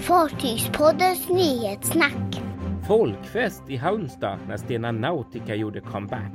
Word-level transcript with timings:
Fartygspoddens 0.00 1.28
nyhetssnack. 1.28 2.40
Folkfest 2.88 3.62
i 3.68 3.76
Halmstad 3.76 4.38
när 4.48 4.56
Stena 4.56 4.92
Nautica 4.92 5.54
gjorde 5.54 5.80
comeback. 5.80 6.32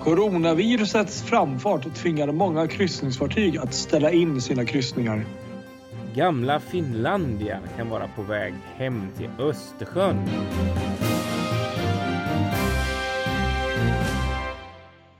Coronavirusets 0.00 1.22
framfart 1.22 1.94
tvingade 1.94 2.32
många 2.32 2.66
kryssningsfartyg 2.66 3.58
att 3.58 3.74
ställa 3.74 4.10
in 4.10 4.40
sina 4.40 4.64
kryssningar. 4.64 5.24
Gamla 6.14 6.60
Finlandia 6.60 7.60
kan 7.76 7.88
vara 7.88 8.08
på 8.16 8.22
väg 8.22 8.54
hem 8.76 9.08
till 9.16 9.30
Östersjön. 9.38 10.16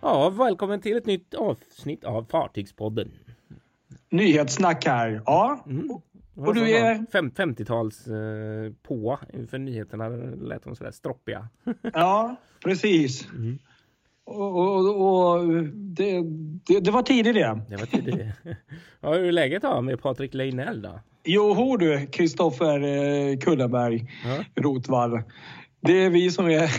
Ja, 0.00 0.28
välkommen 0.30 0.80
till 0.80 0.96
ett 0.96 1.06
nytt 1.06 1.34
avsnitt 1.34 2.04
av 2.04 2.26
Fartygspodden. 2.30 3.10
Nyhetssnack 4.10 4.86
här. 4.86 5.22
Ja, 5.26 5.64
Mm. 5.66 5.88
Och 6.36 6.54
du 6.54 6.70
är- 6.70 7.06
Fem, 7.12 7.30
50-tals 7.30 8.06
eh, 8.06 8.72
på 8.82 9.18
för 9.50 9.58
nyheterna 9.58 10.08
lät 10.48 10.64
de 10.64 10.76
sådär 10.76 10.90
stroppiga. 10.90 11.48
ja 11.92 12.36
precis. 12.64 13.28
Mm. 13.32 13.58
Och, 14.26 14.58
och, 14.58 15.34
och 15.34 15.48
det, 15.74 16.22
det, 16.66 16.80
det 16.80 16.90
var 16.90 17.02
tidigt 17.02 17.34
det. 17.34 17.60
Det 17.68 17.76
var 17.76 17.86
tidigt. 17.86 18.26
ja, 19.00 19.14
hur 19.14 19.24
är 19.24 19.32
läget 19.32 19.62
då 19.62 19.80
med 19.80 20.02
Patrik 20.02 20.34
Leinell 20.34 20.82
då? 20.82 21.00
Jo, 21.24 21.54
hör 21.54 21.76
du, 21.76 22.06
Kristoffer 22.06 22.80
eh, 22.82 23.36
Kullenberg 23.38 24.06
Ja. 24.24 24.62
Rotvall. 24.62 25.22
Det 25.84 26.04
är 26.04 26.10
vi 26.10 26.30
som 26.30 26.46
är 26.46 26.70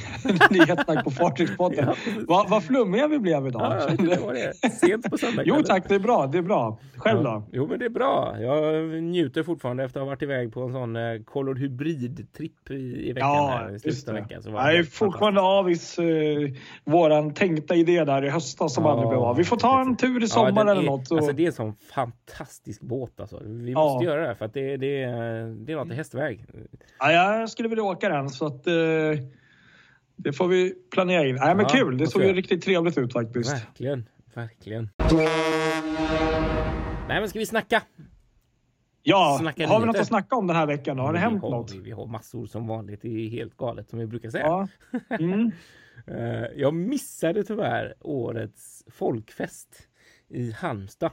Nyhetssnack 0.53 1.03
på 1.03 1.11
Fartygspodden. 1.11 1.85
Ja. 1.87 1.95
Vad 2.27 2.49
vad 2.49 2.63
flummiga 2.63 3.07
vi 3.07 3.19
blev 3.19 3.47
idag. 3.47 3.61
Ja, 3.89 3.95
det 4.03 4.21
var 4.21 4.33
det. 4.33 4.69
Sent 4.71 5.09
på 5.11 5.17
söndag 5.17 5.43
Jo 5.45 5.55
tack, 5.65 5.89
det 5.89 5.95
är 5.95 5.99
bra. 5.99 6.27
Det 6.27 6.37
är 6.37 6.41
bra. 6.41 6.79
Själv 6.97 7.23
då? 7.23 7.43
Jo, 7.51 7.67
men 7.69 7.79
det 7.79 7.85
är 7.85 7.89
bra. 7.89 8.35
Jag 8.39 8.83
njuter 9.03 9.43
fortfarande 9.43 9.83
efter 9.83 9.99
att 9.99 10.03
ha 10.05 10.09
varit 10.09 10.21
iväg 10.21 10.53
på 10.53 10.61
en 10.61 10.71
sån 10.73 10.95
eh, 10.95 11.01
Color 11.25 11.55
Hybrid-tripp 11.55 12.71
i, 12.71 13.09
i 13.09 13.13
veckan. 13.13 13.49
här, 13.49 13.75
i 13.75 13.79
slutet 13.79 14.07
av 14.09 14.15
veckan. 14.15 14.43
Så 14.43 14.51
var 14.51 14.61
Jag 14.71 14.79
är 14.79 14.83
fortfarande 14.83 15.41
avis 15.41 15.99
eh, 15.99 16.05
våran 16.83 17.33
tänkta 17.33 17.75
idé 17.75 18.03
där 18.03 18.25
i 18.25 18.29
höstas 18.29 18.73
som 18.73 18.83
Ja, 18.83 18.91
aldrig 18.91 19.09
blev 19.09 19.19
av. 19.21 19.35
Vi 19.37 19.43
får 19.43 19.57
ta 19.57 19.81
en 19.81 19.97
tur 19.97 20.23
i 20.23 20.27
sommar 20.27 20.61
eller 20.65 20.81
är, 20.81 20.85
något. 20.85 21.11
Och, 21.11 21.17
Alltså 21.17 21.33
det 21.33 21.43
är 21.43 21.47
en 21.47 21.53
sån 21.53 21.73
fantastisk 21.93 22.81
båt 22.81 23.19
alltså. 23.19 23.39
Vi 23.45 23.71
Ja. 23.71 23.79
måste 23.83 24.05
göra 24.05 24.27
det 24.27 24.35
för 24.35 24.45
att 24.45 24.53
det, 24.53 24.77
det, 24.77 24.87
det 25.65 25.71
är 25.71 25.75
något 25.75 25.91
i 25.91 25.95
hästväg. 25.95 26.45
ja, 26.99 27.11
jag 27.39 27.49
skulle 27.49 27.69
vilja 27.69 27.83
åka 27.83 28.09
den 28.09 28.29
så 28.29 28.45
att 28.45 28.67
eh, 28.67 28.73
det 30.15 30.33
får 30.33 30.47
vi 30.47 30.73
planera 30.91 31.27
in. 31.27 31.35
Nej, 31.35 31.55
men 31.55 31.65
Ja, 31.65 31.69
kul. 31.69 31.97
Det 31.97 32.07
såg 32.07 32.21
ju 32.23 32.33
riktigt 32.33 32.63
trevligt 32.63 32.97
ut 32.97 33.13
faktiskt. 33.13 33.53
Verkligen, 33.53 34.09
verkligen. 34.33 34.89
Nej 37.07 37.19
men 37.19 37.29
ska 37.29 37.39
vi 37.39 37.45
snacka? 37.45 37.81
Ja, 39.07 39.37
Snacka 39.41 39.67
har 39.67 39.79
vi 39.79 39.85
något 39.85 39.95
att 39.99 40.07
snacka 40.07 40.35
om 40.35 40.47
den 40.47 40.55
här 40.55 40.65
veckan? 40.65 40.97
då? 40.97 41.03
Har 41.03 41.13
det 41.13 41.19
Vi 41.19 41.23
hänt 41.23 41.41
har, 41.41 41.49
något? 41.51 41.73
Vi, 41.73 41.79
vi 41.79 41.91
har 41.91 42.05
massor 42.07 42.45
som 42.45 42.67
vanligt. 42.67 43.01
Det 43.01 43.07
är 43.09 43.29
helt 43.29 43.57
galet 43.57 43.89
som 43.89 43.99
vi 43.99 44.07
brukar 44.07 44.29
säga. 44.29 44.43
Ja. 44.45 44.67
Mm. 45.19 45.51
Eh, 46.07 46.45
Jag 46.55 46.73
missade 46.73 47.43
tyvärr 47.43 47.93
årets 47.99 48.83
folkfest 48.91 49.87
i 50.29 50.51
Halmstad. 50.51 51.11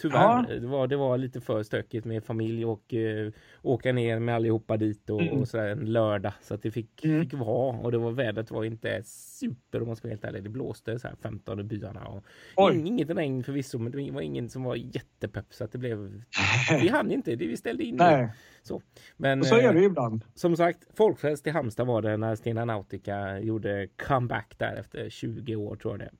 Tyvärr. 0.00 0.18
Ja. 0.48 0.54
Det, 0.60 0.66
var, 0.66 0.86
det 0.86 0.96
var 0.96 1.18
lite 1.18 1.40
för 1.40 1.62
stökigt 1.62 2.04
med 2.06 2.24
familj 2.24 2.64
och 2.64 2.94
eh, 2.94 3.32
åka 3.62 3.92
ner 3.92 4.18
med 4.18 4.34
allihopa 4.34 4.76
dit 4.76 5.10
och, 5.10 5.22
Mm. 5.22 5.38
och 5.40 5.48
sådär 5.48 5.68
en 5.68 5.92
lördag. 5.92 6.32
Så 6.42 6.54
att 6.54 6.62
det 6.62 6.70
fick, 6.70 7.04
Mm. 7.04 7.22
fick 7.22 7.32
vara 7.34 7.76
och 7.78 7.92
det 7.92 7.98
var 7.98 8.10
vädret 8.10 8.50
var 8.50 8.64
inte 8.64 9.02
super 9.04 9.80
om 9.80 9.86
man 9.86 9.96
ska 9.96 10.08
vara 10.08 10.12
helt 10.12 10.24
ärlig. 10.24 10.42
Det 10.42 10.48
blåste 10.50 10.98
så 10.98 11.08
här 11.08 11.16
15 11.22 11.60
i 11.60 11.62
byarna. 11.62 12.06
Och 12.08 12.24
Oj. 12.56 12.76
inget 12.86 13.10
regn 13.10 13.44
förvisso 13.44 13.78
men 13.78 13.92
det 13.92 14.10
var 14.10 14.20
ingen 14.20 14.48
som 14.48 14.62
var 14.62 14.76
jättepepp 14.76 15.46
så 15.54 15.64
att 15.64 15.72
det 15.72 15.78
blev... 15.78 16.22
Vi 16.80 16.88
hann 16.88 17.10
inte, 17.10 17.36
det 17.36 17.46
vi 17.46 17.56
ställde 17.56 17.84
in. 17.84 17.96
Nej, 17.96 18.28
Så. 18.62 18.82
Men, 19.16 19.40
och 19.40 19.46
så 19.46 19.54
är 19.56 19.64
eh, 19.68 19.72
det 19.72 19.80
ju 19.80 19.86
ibland. 19.86 20.24
som 20.34 20.56
sagt, 20.56 20.84
folkfest 20.96 21.46
i 21.46 21.50
Halmstad 21.50 21.86
var 21.86 22.02
det 22.02 22.16
när 22.16 22.34
Stena 22.34 22.64
Nautica 22.64 23.38
gjorde 23.40 23.88
comeback 24.08 24.54
där 24.58 24.76
efter 24.76 25.10
20 25.10 25.56
år 25.56 25.76
tror 25.76 25.98
jag 26.00 26.00
det. 26.00 26.10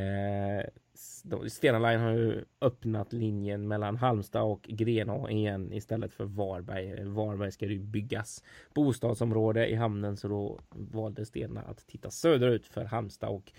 Eh, 0.00 0.64
Stena 1.48 1.78
Line 1.78 2.00
har 2.00 2.10
ju 2.10 2.44
öppnat 2.60 3.12
linjen 3.12 3.68
mellan 3.68 3.96
Halmstad 3.96 4.42
och 4.42 4.62
Grenå 4.62 5.28
igen 5.28 5.72
istället 5.72 6.12
för 6.12 6.24
Varberg. 6.24 7.04
Varberg 7.04 7.52
ska 7.52 7.66
ju 7.66 7.78
byggas 7.78 8.42
bostadsområde 8.74 9.66
i 9.66 9.74
hamnen 9.74 10.16
så 10.16 10.28
då 10.28 10.60
valde 10.70 11.26
Stena 11.26 11.60
att 11.60 11.86
titta 11.86 12.10
söderut 12.10 12.66
för 12.66 12.84
Halmstad 12.84 13.30
och 13.30 13.52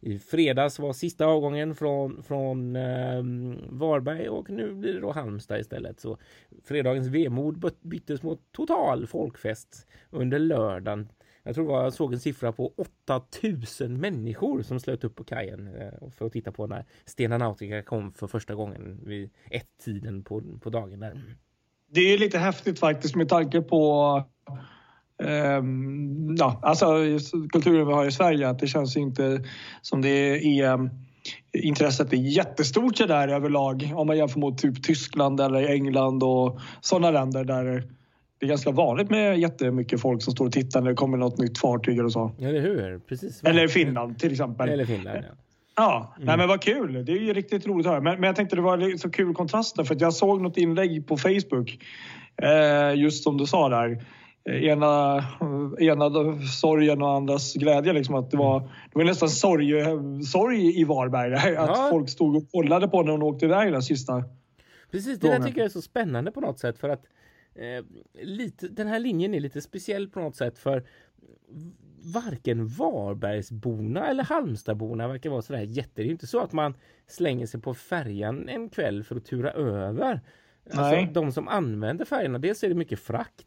i 0.00 0.18
fredags 0.18 0.78
var 0.78 0.92
sista 0.92 1.26
avgången 1.26 1.74
från, 1.74 2.22
från 2.22 2.76
eh, 2.76 3.22
Varberg 3.68 4.28
och 4.28 4.50
nu 4.50 4.74
blir 4.74 4.94
det 4.94 5.00
då 5.00 5.12
Halmstad 5.12 5.60
istället. 5.60 6.00
Så 6.00 6.18
fredagens 6.64 7.08
vemod 7.08 7.72
byttes 7.80 8.22
mot 8.22 8.52
total 8.52 9.06
folkfest 9.06 9.86
under 10.10 10.38
lördagen. 10.38 11.08
Jag 11.46 11.54
tror 11.54 11.82
jag 11.82 11.92
såg 11.92 12.12
en 12.12 12.20
siffra 12.20 12.52
på 12.52 12.72
8000 12.76 14.00
människor 14.00 14.62
som 14.62 14.80
slöt 14.80 15.04
upp 15.04 15.14
på 15.14 15.24
kajen 15.24 15.68
eh, 15.76 16.10
för 16.10 16.26
att 16.26 16.32
titta 16.32 16.52
på 16.52 16.66
när 16.66 16.84
Stena 17.04 17.38
Nautica 17.38 17.82
kom 17.82 18.12
för 18.12 18.26
första 18.26 18.54
gången 18.54 19.00
vid 19.04 19.30
ett-tiden 19.50 20.24
på, 20.24 20.42
på 20.62 20.70
dagen 20.70 21.00
där. 21.00 21.22
Det 21.90 22.00
är 22.00 22.18
lite 22.18 22.38
häftigt 22.38 22.78
faktiskt 22.78 23.16
med 23.16 23.28
tanke 23.28 23.60
på 23.60 24.22
Um, 25.18 26.36
ja, 26.38 26.60
alltså, 26.62 26.86
kulturen 27.52 27.86
vi 27.86 27.92
har 27.92 28.06
i 28.06 28.12
Sverige. 28.12 28.48
Att 28.48 28.58
det 28.58 28.66
känns 28.66 28.96
inte 28.96 29.44
som 29.82 30.02
det 30.02 30.08
är 30.08 30.74
ehm, 30.74 30.90
intresset 31.52 32.12
är 32.12 32.16
jättestort 32.16 32.96
där 32.96 33.28
överlag 33.28 33.92
om 33.96 34.06
man 34.06 34.16
jämför 34.16 34.40
mot 34.40 34.58
typ 34.58 34.82
Tyskland 34.82 35.40
eller 35.40 35.68
England 35.68 36.22
och 36.22 36.60
sådana 36.80 37.10
länder 37.10 37.44
där 37.44 37.84
det 38.38 38.46
är 38.46 38.48
ganska 38.48 38.70
vanligt 38.70 39.10
med 39.10 39.38
jättemycket 39.38 40.00
folk 40.00 40.22
som 40.22 40.32
står 40.32 40.46
och 40.46 40.52
tittar 40.52 40.80
när 40.80 40.88
det 40.90 40.94
kommer 40.96 41.18
något 41.18 41.38
nytt 41.38 41.58
fartyg 41.58 41.98
eller 41.98 42.08
så. 42.08 42.30
Eller 42.40 42.60
hur? 42.60 42.98
Precis. 42.98 43.42
Eller 43.44 43.68
Finland 43.68 44.18
till 44.18 44.32
exempel. 44.32 44.68
Eller 44.68 44.84
Finland, 44.84 45.18
ja. 45.18 45.34
Ja, 45.78 46.12
Mm. 46.16 46.26
nej 46.26 46.36
men 46.36 46.48
vad 46.48 46.60
kul. 46.60 47.04
Det 47.04 47.12
är 47.12 47.16
ju 47.20 47.32
riktigt 47.32 47.66
roligt 47.66 47.86
att 47.86 47.92
höra. 47.92 48.00
Men, 48.02 48.14
men 48.20 48.26
jag 48.26 48.36
tänkte 48.36 48.56
det 48.56 48.62
var 48.62 48.96
så 48.98 49.10
kul 49.10 49.34
kontraster 49.34 49.84
för 49.84 49.94
att 49.94 50.00
jag 50.00 50.14
såg 50.14 50.40
något 50.42 50.56
inlägg 50.56 51.06
på 51.06 51.16
Facebook. 51.16 51.78
Eh, 52.42 52.94
just 53.00 53.24
som 53.24 53.36
du 53.36 53.46
sa 53.46 53.68
där. 53.68 54.04
Eh, 54.48 54.64
Ena, 54.64 55.24
ena 55.80 56.10
sorgen 56.60 57.02
och 57.02 57.10
andras 57.10 57.54
glädje. 57.54 57.92
Liksom, 57.92 58.14
att 58.14 58.30
det, 58.30 58.36
var, 58.36 58.60
det 58.60 58.68
var 58.98 59.04
nästan 59.04 59.28
sorg, 59.28 59.72
sorg 60.24 60.80
i 60.80 60.84
Varberg. 60.84 61.34
Att 61.56 61.68
Ja. 61.68 61.88
folk 61.90 62.08
stod 62.08 62.36
och 62.36 62.50
kollade 62.50 62.88
på 62.88 63.02
när 63.02 63.12
hon 63.12 63.22
åkte 63.22 63.44
iväg 63.46 63.72
den 63.72 63.82
sista. 63.82 64.24
Precis, 64.90 65.18
det 65.20 65.28
där 65.28 65.38
tycker 65.44 65.58
jag 65.58 65.64
är 65.66 65.70
så 65.70 65.82
spännande 65.82 66.30
på 66.30 66.40
något 66.40 66.58
sätt 66.58 66.78
för 66.78 66.88
att 66.88 67.02
eh, 67.58 67.84
lite, 68.22 68.68
den 68.68 68.86
här 68.86 68.98
linjen 68.98 69.34
är 69.34 69.40
lite 69.40 69.60
speciell 69.60 70.08
på 70.08 70.20
något 70.20 70.36
sätt 70.36 70.58
för 70.58 70.84
varken 72.14 72.66
Varbergsborna 72.68 74.06
eller 74.06 74.24
Halmstadborna 74.24 75.08
verkar 75.08 75.30
vara 75.30 75.42
sådär 75.42 75.60
jätte. 75.60 76.02
Det 76.02 76.08
är 76.08 76.10
inte 76.10 76.26
så 76.26 76.40
att 76.40 76.52
man 76.52 76.74
slänger 77.06 77.46
sig 77.46 77.60
på 77.60 77.74
färjan 77.74 78.48
en 78.48 78.68
kväll 78.68 79.04
för 79.04 79.16
att 79.16 79.24
tura 79.24 79.52
över. 79.52 80.20
Alltså, 80.64 80.80
Nej. 80.80 81.10
de 81.12 81.32
som 81.32 81.48
använder 81.48 82.04
färjorna, 82.04 82.38
dels 82.38 82.64
är 82.64 82.68
det 82.68 82.74
mycket 82.74 83.00
frakt. 83.00 83.46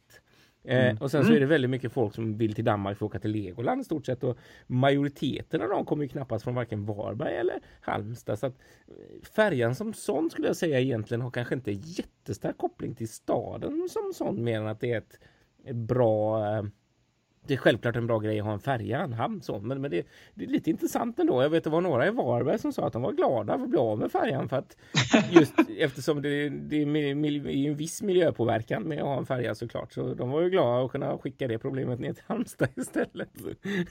Eh, 0.64 0.86
Mm. 0.86 0.97
och 0.97 1.12
sen 1.12 1.25
så 1.25 1.34
är 1.34 1.40
det 1.40 1.46
väldigt 1.46 1.70
mycket 1.72 1.92
folk 1.92 2.16
som 2.16 2.38
vill 2.38 2.53
till 2.56 2.66
Danmark 2.66 2.97
för 2.97 3.06
att 3.06 3.09
åka 3.09 3.20
till 3.20 3.31
Legoland 3.31 3.81
i 3.81 3.84
stort 3.84 4.06
sett. 4.06 4.24
Och 4.24 4.38
majoriteten 4.68 5.62
av 5.62 5.70
dem 5.70 5.86
kommer 5.86 6.03
ju 6.03 6.09
knappast 6.09 6.44
från 6.44 6.56
varken 6.56 6.86
Varberg 6.86 7.36
eller 7.36 7.59
Halmstad. 7.81 8.40
Så 8.40 8.46
att 8.46 8.56
eh, 8.88 8.94
färjan 9.36 9.75
som 9.75 9.94
sån 9.94 10.30
skulle 10.30 10.47
jag 10.47 10.56
säga 10.56 10.80
egentligen 10.80 11.22
har 11.22 11.31
kanske 11.31 11.56
inte 11.56 11.72
jättestark 11.72 12.58
koppling 12.58 12.96
till 12.96 13.09
staden 13.09 13.88
som 13.90 14.12
sån 14.16 14.44
mer 14.44 14.58
än 14.59 14.68
att 14.68 14.80
det 14.80 14.92
är 14.94 14.97
ett, 14.97 15.20
ett 15.66 15.75
bra 15.75 16.46
eh, 16.56 16.64
det 17.48 17.54
är 17.54 17.58
självklart 17.58 17.96
en 17.96 18.08
bra 18.08 18.20
grej 18.20 18.40
att 18.40 18.46
ha 18.46 18.54
en 18.54 18.60
färja, 18.60 19.00
en 19.00 19.14
hamn 19.14 19.42
så, 19.42 19.60
men, 19.60 19.82
men 19.82 19.92
det, 19.92 20.08
det 20.36 20.44
är 20.46 20.50
lite 20.50 20.70
intressant 20.70 21.20
ändå. 21.20 21.42
Jag 21.42 21.50
vet 21.50 21.64
det 21.64 21.70
var 21.70 21.82
några 21.82 22.08
i 22.08 22.10
Varberg 22.12 22.60
som 22.60 22.74
sa 22.74 22.88
att 22.88 22.94
de 22.94 23.02
var 23.02 23.12
glada 23.12 23.58
för 23.58 23.64
att 23.64 23.70
bli 23.70 23.80
av 23.80 24.00
med 24.00 24.12
färjan 24.12 24.50
för 24.50 24.58
att 24.58 24.78
just 25.32 25.54
eftersom 25.80 26.22
det, 26.22 26.50
det 26.50 26.76
är 26.82 27.68
en 27.68 27.76
viss 27.76 28.02
miljöpåverkan 28.02 28.84
med 28.84 28.98
att 28.98 29.06
ha 29.06 29.18
en 29.18 29.26
färja 29.26 29.56
såklart. 29.56 29.94
Så 29.94 30.14
de 30.14 30.30
var 30.30 30.41
ju 30.41 30.50
glada 30.50 30.86
att 30.86 30.91
kunna 30.91 31.18
skicka 31.18 31.47
det 31.47 31.58
problemet 31.58 32.00
ner 32.00 32.14
till 32.14 32.24
Halmstad 32.28 32.70
istället. 32.76 33.30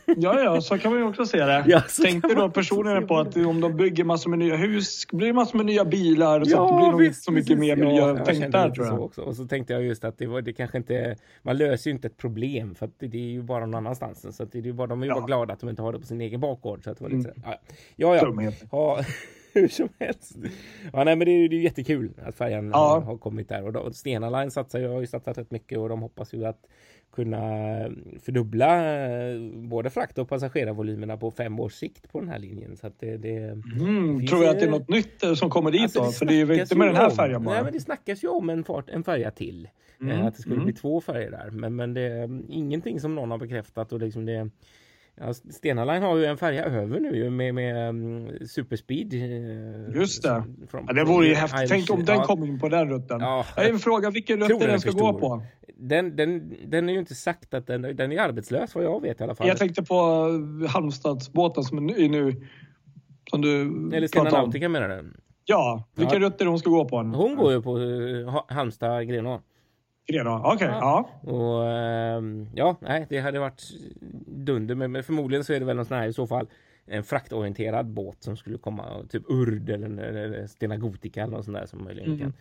Ja, 0.06 0.40
ja, 0.40 0.60
så 0.60 0.78
kan 0.78 0.92
man 0.92 1.00
ju 1.00 1.06
också 1.06 1.24
se 1.26 1.44
det. 1.44 1.64
Ja, 1.68 1.82
Tänkte 2.02 2.34
då 2.34 2.50
personerna 2.50 3.02
på 3.06 3.18
att 3.18 3.36
om 3.36 3.60
de 3.60 3.76
bygger 3.76 4.04
massor 4.04 4.30
med 4.30 4.38
nya 4.38 4.56
hus 4.56 5.06
blir 5.12 5.26
det 5.26 5.32
massor 5.32 5.56
med 5.56 5.66
nya 5.66 5.84
bilar. 5.84 6.44
Så 6.44 6.50
Ja, 6.50 6.64
att 6.86 6.92
det 6.92 6.96
blir 6.96 7.08
visst, 7.08 7.24
så 7.24 7.32
mycket 7.32 7.48
precis. 7.48 7.60
mer 7.60 7.76
Ja, 7.76 7.84
miljötänk 7.88 8.38
kände 8.38 8.58
där 8.58 8.70
tror 8.70 8.86
jag. 8.86 8.96
Så 8.96 9.02
också. 9.04 9.22
Och 9.22 9.36
så 9.36 9.44
tänkte 9.46 9.72
jag 9.72 9.82
just 9.82 10.04
att 10.04 10.18
det, 10.18 10.26
var, 10.26 10.42
det 10.42 10.52
kanske 10.52 10.78
inte, 10.78 11.16
man 11.42 11.56
löser 11.56 11.90
ju 11.90 11.94
inte 11.94 12.06
ett 12.08 12.16
problem 12.16 12.74
för 12.74 12.86
att 12.86 12.98
det, 12.98 13.06
det 13.06 13.18
är 13.36 13.37
ju 13.38 13.42
bara 13.44 13.66
någon 13.66 13.74
annanstans. 13.74 14.36
Så 14.36 14.44
det 14.44 14.58
är 14.58 14.62
ju 14.62 14.72
bara, 14.72 14.86
de 14.86 15.02
är 15.02 15.06
ju 15.06 15.10
Ja. 15.12 15.14
bara 15.14 15.26
glada 15.26 15.52
att 15.54 15.60
de 15.60 15.68
inte 15.68 15.82
har 15.82 15.92
det 15.92 15.98
på 15.98 16.06
sin 16.06 16.20
egen 16.20 16.40
bakgård. 16.40 16.84
Så 16.84 16.90
att 16.90 16.98
det 16.98 17.04
var 17.04 17.10
lite, 17.10 17.30
Mm. 17.30 17.42
ja, 17.96 18.16
ja. 18.16 18.42
ja. 18.42 18.52
Ja, 18.70 19.00
hur 19.54 19.68
som 19.68 19.88
helst. 20.00 20.36
Ja, 20.92 21.04
nej, 21.04 21.16
men 21.16 21.18
det 21.26 21.30
är 21.30 21.48
ju 21.52 21.62
jättekul 21.62 22.12
att 22.24 22.34
färjan 22.34 22.70
Ja. 22.70 23.02
har, 23.04 23.18
kommit 23.18 23.48
där 23.48 23.64
och 23.64 23.72
då, 23.72 23.92
Stena 23.92 24.30
Line 24.30 24.50
satsar 24.50 24.78
ju, 24.78 24.88
har 24.88 25.00
ju 25.00 25.06
satsat 25.06 25.38
rätt 25.38 25.50
mycket 25.50 25.78
och 25.78 25.88
de 25.88 26.02
hoppas 26.02 26.32
ju 26.34 26.44
att 26.46 26.60
kunna 27.22 27.40
fördubbla 28.22 28.94
eh, 29.30 29.40
både 29.54 29.90
frakt 29.90 30.18
och 30.18 30.28
passagerarvolymerna 30.28 31.16
på 31.16 31.30
fem 31.30 31.60
års 31.60 31.72
sikt 31.72 32.12
på 32.12 32.20
den 32.20 32.28
här 32.28 32.38
linjen. 32.38 32.76
Så 32.76 32.90
det, 32.98 33.16
det, 33.16 33.36
Mm, 33.36 34.18
finns 34.18 34.30
tror 34.30 34.44
jag 34.44 34.50
att 34.50 34.58
det 34.60 34.66
är 34.66 34.70
något 34.70 34.88
nytt 34.88 35.22
eh, 35.22 35.34
som 35.34 35.50
kommer 35.50 35.70
dit 35.70 35.82
Alltså, 35.82 36.00
då? 36.00 36.06
det 36.06 36.12
För 36.12 36.26
det 36.26 36.32
är 36.40 36.46
ju 36.54 36.60
inte 36.60 36.76
med 36.76 36.88
den 36.88 36.96
här 36.96 37.10
färjan 37.10 37.42
Nej, 37.42 37.54
bara. 37.54 37.64
men 37.64 37.72
det 37.72 37.80
snackas 37.80 38.24
ju 38.24 38.28
om 38.28 38.50
en, 38.50 38.64
fart, 38.64 38.90
en 38.90 39.04
färja 39.04 39.30
till. 39.30 39.68
Mm, 40.00 40.18
Eh, 40.20 40.26
Att 40.26 40.34
det 40.36 40.40
skulle 40.42 40.54
mm. 40.54 40.64
bli 40.66 40.74
två 40.74 41.00
färger 41.00 41.30
där. 41.30 41.50
Men, 41.50 41.76
men 41.76 41.94
det 41.94 42.00
är 42.02 42.40
ingenting 42.48 43.00
som 43.00 43.14
någon 43.14 43.30
har 43.30 43.38
bekräftat. 43.38 43.92
Och 43.92 44.00
liksom 44.00 44.24
det, 44.26 44.50
ja, 45.20 45.34
Stena 45.34 45.84
Line 45.84 46.02
har 46.02 46.16
ju 46.16 46.24
en 46.24 46.36
färja 46.36 46.64
över 46.64 47.00
nu 47.00 47.30
med, 47.30 47.54
med 47.54 47.88
um, 47.88 48.28
superspeed. 48.46 49.14
eh, 49.14 49.96
Just 49.96 50.22
det. 50.22 50.44
Från, 50.70 50.84
Ja, 50.86 50.92
det 50.92 51.04
vore 51.04 51.26
ju 51.26 51.34
häftigt. 51.34 51.68
Tänk 51.68 51.90
om 51.90 52.04
den 52.04 52.16
ja, 52.16 52.24
kom 52.24 52.44
in 52.44 52.58
på 52.60 52.68
den 52.68 52.88
rutten. 52.90 53.20
Ja. 53.20 53.44
Jag 53.56 53.62
har 53.62 53.70
en 53.70 53.78
fråga, 53.78 54.10
vilken 54.10 54.40
rutt 54.48 54.60
den 54.60 54.80
ska 54.80 54.90
gå 54.90 55.18
på? 55.18 55.42
Den, 55.76 56.16
den, 56.16 56.54
den 56.66 56.88
är 56.88 56.92
ju 56.92 56.98
inte 56.98 57.14
sagt 57.14 57.54
att 57.54 57.66
den, 57.66 57.82
den 57.82 58.12
är 58.12 58.20
arbetslös 58.20 58.74
vad 58.74 58.84
jag 58.84 59.02
vet 59.02 59.20
i 59.20 59.24
alla 59.24 59.34
fall. 59.34 59.48
Jag 59.48 59.56
tänkte 59.58 59.82
på 59.82 59.94
eh, 60.64 60.70
Halmstadsbåten 60.70 61.64
som 61.64 61.78
är 61.78 62.08
nu-. 62.08 62.46
Som 63.30 63.42
du 63.42 63.60
Eller 63.96 64.06
Stena. 64.06 64.30
Nautica 64.30 64.68
menar 64.68 64.88
du? 64.88 65.12
Ja, 65.44 65.84
vilken 65.94 66.22
Ja. 66.22 66.28
rutt 66.28 66.40
är 66.40 66.44
det 66.44 66.50
hon 66.50 66.58
ska 66.58 66.70
gå 66.70 66.84
på? 66.84 66.96
Hon 66.96 67.36
går 67.36 67.52
ju 67.52 67.62
på 67.62 67.78
uh, 67.78 68.40
Halmstad-Grenå. 68.48 69.40
Redan? 70.12 70.40
Okej, 70.44 70.68
Ja. 70.68 71.10
ja. 71.22 71.30
Och 71.32 71.66
ehm, 71.70 72.48
ja, 72.54 72.76
nej, 72.80 73.06
det 73.08 73.18
hade 73.20 73.38
varit 73.38 73.62
dunder. 74.26 74.74
Men, 74.74 74.92
men 74.92 75.02
förmodligen 75.02 75.44
så 75.44 75.52
är 75.52 75.60
det 75.60 75.66
väl 75.66 75.76
någon 75.76 75.84
sån 75.84 75.96
här 75.98 76.06
i 76.08 76.12
så 76.12 76.26
fall 76.26 76.46
en 76.86 77.04
fraktorienterad 77.04 77.86
båt 77.86 78.22
som 78.22 78.36
skulle 78.36 78.58
komma, 78.58 78.84
typ 79.10 79.22
Urd 79.28 79.70
eller, 79.70 79.98
eller 80.02 80.46
Stena 80.46 80.76
Gotica 80.76 81.22
eller 81.22 81.32
något 81.36 81.44
sånt 81.44 81.56
där 81.56 81.66
som 81.66 81.84
möjligen 81.84 82.08
Mm. 82.08 82.20
kan 82.20 82.32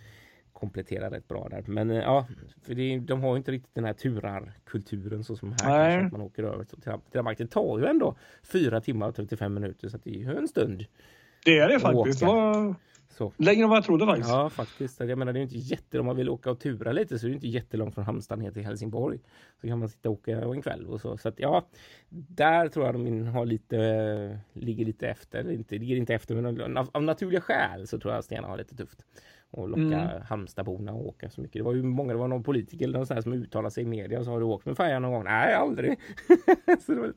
komplettera 0.54 1.12
rätt 1.12 1.28
bra 1.28 1.48
där. 1.50 1.64
Men 1.68 1.92
eh, 1.92 1.98
ja, 1.98 2.26
för 2.64 2.74
det, 2.74 3.00
de 3.00 3.22
har 3.24 3.32
ju 3.32 3.38
inte 3.38 3.52
riktigt 3.52 3.76
den 3.76 3.86
här 3.86 3.94
turarkulturen 3.94 5.24
så 5.24 5.36
som 5.36 5.56
här. 5.62 5.70
Nej. 5.78 5.92
kanske, 5.92 6.06
Att 6.06 6.12
man 6.12 6.22
åker 6.22 6.44
över 6.44 6.64
till, 6.64 6.78
Danmark. 7.12 7.38
Det 7.38 7.48
tar 7.48 7.80
ju 7.80 7.86
ändå 7.86 8.16
fyra 8.44 8.82
timmar 8.82 9.08
och 9.08 9.16
35 9.16 9.54
minuter 9.54 9.90
så 9.90 9.96
att 9.98 10.04
det 10.04 10.10
är 10.10 10.20
ju 10.20 10.38
en 10.38 10.48
stund. 10.48 10.86
Det 11.46 11.60
är 11.60 11.68
det 11.70 11.80
faktiskt. 11.80 12.20
Det 12.20 12.26
Åka. 12.26 12.36
var 12.36 12.76
Så. 13.18 13.34
längre 13.38 13.64
än 13.64 13.70
vad 13.70 13.78
jag 13.78 13.84
trodde 13.84 14.06
faktiskt. 14.06 14.30
Ja, 14.30 14.50
faktiskt. 14.50 15.00
Jag 15.00 15.18
menar, 15.18 15.34
det 15.34 15.40
är 15.40 15.42
inte 15.42 15.58
jätte... 15.58 16.00
Om 16.00 16.06
man 16.06 16.16
vill 16.16 16.30
åka 16.30 16.52
och 16.52 16.60
tura 16.60 16.92
lite 16.92 17.20
så 17.20 17.26
är 17.26 17.30
det 17.30 17.36
inte 17.36 17.48
jättelångt 17.48 17.96
från 17.96 18.04
Halmstad 18.04 18.40
ner 18.40 18.52
till 18.52 18.66
Helsingborg. 18.66 19.20
Så 19.62 19.68
kan 19.68 19.80
man 19.80 19.90
sitta 19.90 20.10
och 20.10 20.16
åka 20.16 20.32
en 20.32 20.62
kväll 20.62 20.88
och 20.88 21.02
så. 21.02 21.18
Så 21.18 21.30
att 21.30 21.40
ja, 21.40 21.68
där 22.10 22.70
tror 22.70 22.86
jag 22.86 22.96
de 22.96 23.28
har 23.28 23.46
lite, 23.46 24.40
ligger 24.54 24.86
lite 24.86 25.08
efter. 25.08 25.52
Inte, 25.52 25.78
ligger 25.78 25.96
inte 25.96 26.14
efter, 26.14 26.36
men 26.36 26.78
av, 26.78 26.90
av 26.92 27.04
naturliga 27.04 27.42
skäl 27.42 27.88
så 27.88 28.00
tror 28.00 28.14
jag 28.14 28.24
Stena 28.24 28.48
har 28.48 28.58
lite 28.58 28.76
tufft. 28.76 29.06
Och 29.52 29.70
locka 29.70 29.82
Mm. 29.82 30.22
Halmstadborna 30.30 30.92
att 30.92 30.98
åka 31.06 31.30
så 31.30 31.42
mycket. 31.42 31.60
Det 31.60 31.64
var 31.64 31.74
ju 31.74 31.84
många, 31.84 32.14
det 32.14 32.20
var 32.20 32.28
någon 32.28 32.44
politiker 32.44 32.86
eller 32.86 33.00
någon 33.00 33.08
här 33.10 33.22
som 33.22 33.34
uttalade 33.34 33.72
sig 33.72 33.84
i 33.84 33.88
media 33.88 34.20
och 34.20 34.26
så 34.26 34.32
har 34.32 34.40
du 34.40 34.46
åkt 34.46 34.66
med 34.66 34.78
färjan 34.78 35.02
någon 35.02 35.12
gång? 35.12 35.24
Nej, 35.24 35.54
aldrig. 35.54 35.90
det 36.66 36.96
var. 36.96 36.96
Men 36.96 37.14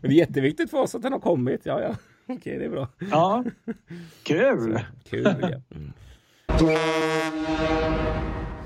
det 0.00 0.08
är 0.08 0.12
jätteviktigt 0.12 0.70
för 0.70 0.78
oss 0.78 0.94
att 0.94 1.02
den 1.02 1.12
har 1.12 1.20
kommit. 1.20 1.66
Ja, 1.66 1.82
ja. 1.82 1.96
Okej, 2.36 2.58
det 2.58 2.64
är 2.64 2.70
bra. 2.70 2.88
Ja. 3.10 3.44
Kul! 4.22 4.80
Kul. 5.10 5.36
Ja. 5.40 5.48
Mm. 5.74 5.92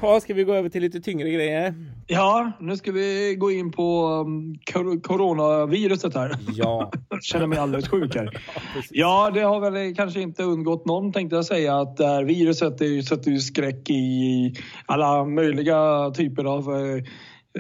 Ja, 0.03 0.21
ska 0.21 0.35
vi 0.35 0.45
gå 0.45 0.55
över 0.55 0.69
till 0.69 0.83
lite 0.83 1.01
tyngre 1.01 1.31
grejer? 1.31 1.75
Ja, 2.07 2.53
nu 2.61 2.77
ska 2.77 2.93
vi 2.93 3.37
gå 3.39 3.51
in 3.51 3.73
på 3.73 4.07
um, 4.27 4.59
coronaviruset 5.03 6.15
här. 6.15 6.37
Ja, 6.57 6.93
känner 7.23 7.47
mig 7.47 7.59
alldeles 7.59 7.89
sjuk 7.89 8.15
här. 8.15 8.27
precis. 8.75 8.91
Ja, 8.95 9.31
det 9.35 9.41
har 9.41 9.71
väl 9.71 9.95
kanske 9.95 10.21
inte 10.21 10.43
undgått 10.43 10.87
någon 10.87 11.13
tänkte 11.13 11.37
jag 11.37 11.45
säga 11.45 11.79
att 11.79 11.97
det 11.97 12.07
här 12.07 12.25
viruset 12.25 12.81
ju, 12.81 13.03
sätter 13.03 13.31
ju 13.31 13.39
skräck 13.39 13.91
i 13.91 14.55
alla 14.87 15.25
möjliga 15.25 16.11
typer 16.11 16.45
av 16.45 16.61
eh, 16.61 17.03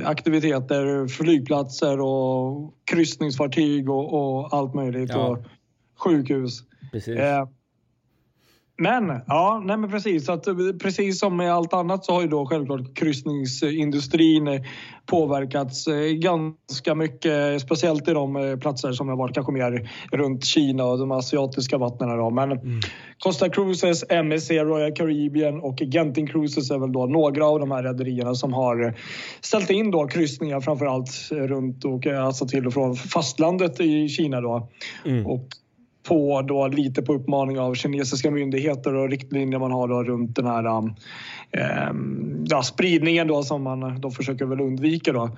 aktiviteter, 0.08 1.08
flygplatser 1.08 2.00
och 2.00 2.74
kryssningsfartyg 2.90 3.90
och, 3.90 4.14
och 4.14 4.54
allt 4.54 4.74
möjligt. 4.74 5.10
Ja. 5.10 5.26
Och 5.26 5.38
sjukhus. 5.96 6.62
precis. 6.92 7.16
Eh, 7.16 7.46
men, 8.78 9.20
ja, 9.26 9.62
nej 9.64 9.76
men 9.76 9.90
precis. 9.90 10.26
Så 10.26 10.32
att, 10.32 10.46
eh, 10.46 10.54
precis 10.82 11.18
som 11.18 11.36
med 11.36 11.52
allt 11.52 11.72
annat 11.72 12.04
så 12.04 12.12
har 12.12 12.22
ju 12.22 12.28
då 12.28 12.46
självklart 12.46 12.96
kryssningsindustrin 12.96 14.48
eh, 14.48 14.62
påverkats 15.06 15.86
eh, 15.86 16.10
ganska 16.10 16.94
mycket. 16.94 17.62
Speciellt 17.62 18.08
i 18.08 18.12
de 18.12 18.58
platser 18.60 18.92
som 18.92 19.08
har 19.08 19.16
varit 19.16 19.34
kanske 19.34 19.52
mer 19.52 19.90
runt 20.12 20.44
Kina 20.44 20.84
och 20.84 20.98
de 20.98 21.10
asiatiska 21.10 21.78
vattnen. 21.78 22.18
Då. 22.18 22.30
Men 22.30 22.46
Mm. 22.46 22.80
Costa 23.18 23.48
Cruises, 23.48 24.04
MSC, 24.08 24.50
Royal 24.50 24.92
Caribbean 24.92 25.60
och 25.60 25.78
Genting 25.78 26.26
Cruises 26.26 26.70
är 26.70 26.78
väl 26.78 26.92
då 26.92 27.06
några 27.06 27.46
av 27.46 27.60
de 27.60 27.70
här 27.70 27.82
rederierna 27.82 28.34
som 28.34 28.52
har 28.52 28.94
ställt 29.40 29.70
in 29.70 29.90
då 29.90 30.06
kryssningar 30.06 30.60
framför 30.60 30.86
allt 30.86 31.08
runt 31.30 31.84
och 31.84 32.06
alltså 32.06 32.48
till 32.48 32.66
och 32.66 32.72
från 32.72 32.96
fastlandet 32.96 33.80
i 33.80 34.08
Kina. 34.08 34.40
Då. 34.40 34.68
Mm. 35.04 35.26
Och 35.26 35.48
på 36.08 36.42
då 36.42 36.68
lite 36.68 37.02
på 37.02 37.14
uppmaning 37.14 37.58
av 37.58 37.74
kinesiska 37.74 38.30
myndigheter 38.30 38.94
och 38.94 39.08
riktlinjer 39.08 39.58
man 39.58 39.72
har 39.72 39.88
då 39.88 40.02
runt 40.02 40.36
den 40.36 40.46
här 40.46 40.66
um, 40.66 40.94
um 41.94 42.44
ja, 42.48 42.62
spridningen 42.62 43.28
då 43.28 43.42
som 43.42 43.62
man 43.62 44.00
då 44.00 44.10
försöker 44.10 44.44
väl 44.44 44.60
undvika 44.60 45.12
då. 45.12 45.30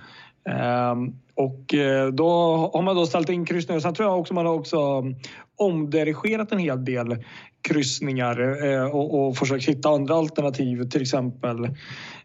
Ehm, 0.48 1.14
och 1.34 1.74
eh, 1.74 2.08
då 2.08 2.30
har 2.74 2.82
man 2.82 2.96
då 2.96 3.06
ställt 3.06 3.28
in 3.28 3.46
kryssningar. 3.46 3.80
Sen 3.80 3.94
tror 3.94 4.08
jag 4.08 4.20
också 4.20 4.34
man 4.34 4.46
har 4.46 4.54
också 4.54 4.98
um, 4.98 5.16
omdirigerat 5.56 6.52
en 6.52 6.58
hel 6.58 6.84
del 6.84 7.24
kryssningar 7.62 8.64
eh, 8.66 8.84
och, 8.84 9.28
och 9.28 9.36
försökt 9.36 9.68
hitta 9.68 9.88
andra 9.88 10.14
alternativ. 10.14 10.90
Till 10.90 11.02
exempel 11.02 11.64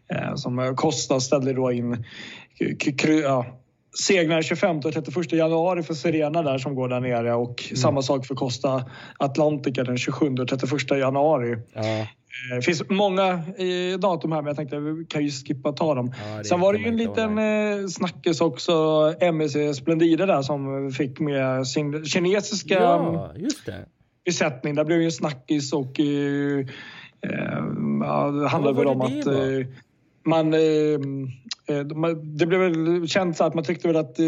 eh, 0.08 0.34
som 0.34 0.74
Costa 0.76 1.20
ställde 1.20 1.52
då 1.52 1.72
in 1.72 2.04
kry, 2.98 3.20
ja, 3.20 3.46
seglar 3.98 4.42
25 4.42 4.76
och 4.76 4.92
31 4.92 5.32
januari 5.32 5.82
för 5.82 5.94
Serena 5.94 6.42
där 6.42 6.58
som 6.58 6.74
går 6.74 6.88
där 6.88 7.00
nere 7.00 7.34
och 7.34 7.72
samma 7.74 8.02
sak 8.02 8.26
för 8.26 8.34
Costa 8.34 8.84
Atlantica 9.18 9.84
den 9.84 9.98
27 9.98 10.26
och 10.26 10.48
31 10.48 10.90
januari. 10.90 11.56
Ja, 11.74 12.06
Eh, 12.50 12.56
Det 12.56 12.62
finns 12.62 12.82
många 12.88 13.32
eh, 13.32 13.98
datum 13.98 14.32
här 14.32 14.42
men 14.42 14.46
jag 14.46 14.56
tänkte 14.56 14.78
vi 14.78 15.04
kan 15.04 15.24
ju 15.24 15.30
skippa 15.30 15.72
ta 15.72 15.94
dem. 15.94 16.12
Ja, 16.36 16.44
Sen 16.44 16.60
var 16.60 16.72
det 16.72 16.78
ju 16.78 16.88
en 16.88 16.96
liten 16.96 17.38
eh, 17.38 17.86
snackis 17.86 18.40
också, 18.40 18.72
MSC 19.20 19.74
Splendide 19.74 20.18
där 20.26 20.42
som 20.42 20.90
fick 20.92 21.20
med 21.20 21.66
sin 21.66 22.04
kinesiska 22.04 22.74
ja 22.74 23.32
just 23.36 23.66
det. 23.66 23.84
besättning. 24.24 24.74
Där 24.74 24.84
blev 24.84 24.98
ju 24.98 25.04
en 25.04 25.12
snackis 25.12 25.72
och 25.72 26.00
eh, 26.00 26.58
eh, 27.20 27.64
vad 28.00 28.76
väl 28.76 28.86
om 28.86 28.98
det 28.98 29.20
att 29.20 29.26
eh, 29.26 29.66
man, 30.26 30.54
eh, 30.54 30.60
eh, 30.60 30.98
det 32.22 32.46
blev 32.46 32.60
väl 32.60 33.08
känt 33.08 33.36
så 33.36 33.44
att 33.44 33.54
man 33.54 33.64
tyckte 33.64 33.88
väl 33.88 33.96
att 33.96 34.18
eh, 34.18 34.24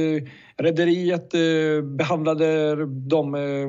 rederiet 0.56 1.35
eh, 1.35 1.85
behandlade 1.85 2.77
dem 2.87 3.35
eh, 3.35 3.69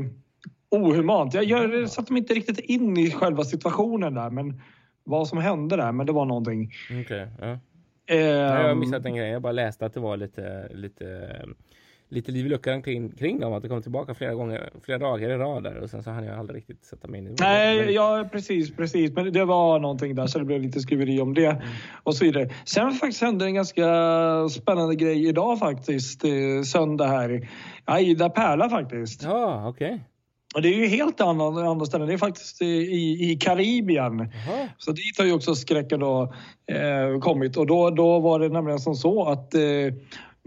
ohumant. 0.71 1.33
Jag 1.33 1.43
gör, 1.43 1.85
satte 1.85 2.13
mig 2.13 2.19
inte 2.19 2.33
riktigt 2.33 2.59
in 2.59 2.97
i 2.97 3.11
själva 3.11 3.43
situationen 3.43 4.13
där, 4.13 4.29
men 4.29 4.61
vad 5.03 5.27
som 5.27 5.37
hände 5.37 5.75
där, 5.75 5.91
men 5.91 6.05
det 6.05 6.11
var 6.11 6.25
någonting. 6.25 6.71
Okej. 7.01 7.27
ja. 7.39 7.59
Eh, 8.09 8.17
Nej, 8.17 8.27
jag 8.27 8.67
har 8.67 8.75
missat 8.75 9.05
en 9.05 9.15
grej. 9.15 9.29
Jag 9.29 9.41
bara 9.41 9.51
läste 9.51 9.85
att 9.85 9.93
det 9.93 9.99
var 9.99 10.17
lite, 10.17 10.67
lite, 10.73 11.35
lite 12.09 12.31
liv 12.31 12.45
i 12.45 12.49
luckan 12.49 12.81
kring, 12.81 13.09
kring 13.09 13.39
dem. 13.39 13.53
Att 13.53 13.63
det 13.63 13.69
kom 13.69 13.81
tillbaka 13.81 14.13
flera 14.13 14.33
gånger, 14.33 14.69
flera 14.83 14.97
dagar 14.97 15.29
i 15.29 15.37
rad 15.37 15.63
där. 15.63 15.77
Och 15.77 15.89
sen 15.89 16.03
så 16.03 16.11
hann 16.11 16.23
jag 16.23 16.39
aldrig 16.39 16.57
riktigt 16.57 16.85
sätta 16.85 17.07
mig 17.07 17.19
in 17.19 17.27
i 17.27 17.29
det. 17.29 17.43
Nej, 17.43 17.91
ja 17.91 18.29
precis, 18.31 18.75
precis. 18.75 19.11
Men 19.11 19.33
det 19.33 19.45
var 19.45 19.79
någonting 19.79 20.15
där 20.15 20.27
så 20.27 20.39
det 20.39 20.45
blev 20.45 20.61
lite 20.61 20.79
skriveri 20.79 21.21
om 21.21 21.33
det 21.33 21.61
och 22.03 22.15
så 22.15 22.25
vidare. 22.25 22.49
Sen 22.65 22.91
faktiskt 22.91 23.21
hände 23.21 23.45
en 23.45 23.53
ganska 23.53 23.85
spännande 24.49 24.95
grej 24.95 25.27
idag 25.27 25.59
faktiskt, 25.59 26.23
eh, 26.23 26.63
söndag 26.65 27.07
här. 27.07 27.49
Aida 27.85 28.29
Pärla 28.29 28.69
faktiskt. 28.69 29.23
Ja, 29.23 29.69
okej. 29.69 30.01
Och 30.55 30.61
det 30.61 30.69
är 30.69 30.77
ju 30.77 30.87
helt 30.87 31.21
annan, 31.21 31.57
andra 31.57 31.85
ställen. 31.85 32.07
Det 32.07 32.13
är 32.13 32.17
faktiskt 32.17 32.61
i, 32.61 33.31
i 33.31 33.37
Karibien. 33.41 34.17
Jaha. 34.17 34.67
Så 34.77 34.91
dit 34.91 35.17
har 35.17 35.25
ju 35.25 35.33
också 35.33 35.55
skräcken 35.55 35.99
då 35.99 36.33
eh, 36.71 37.19
kommit. 37.19 37.57
Och 37.57 37.67
då, 37.67 37.89
då 37.89 38.19
var 38.19 38.39
det 38.39 38.49
nämligen 38.49 38.79
som 38.79 38.95
så 38.95 39.29
att 39.29 39.53
eh, 39.53 39.61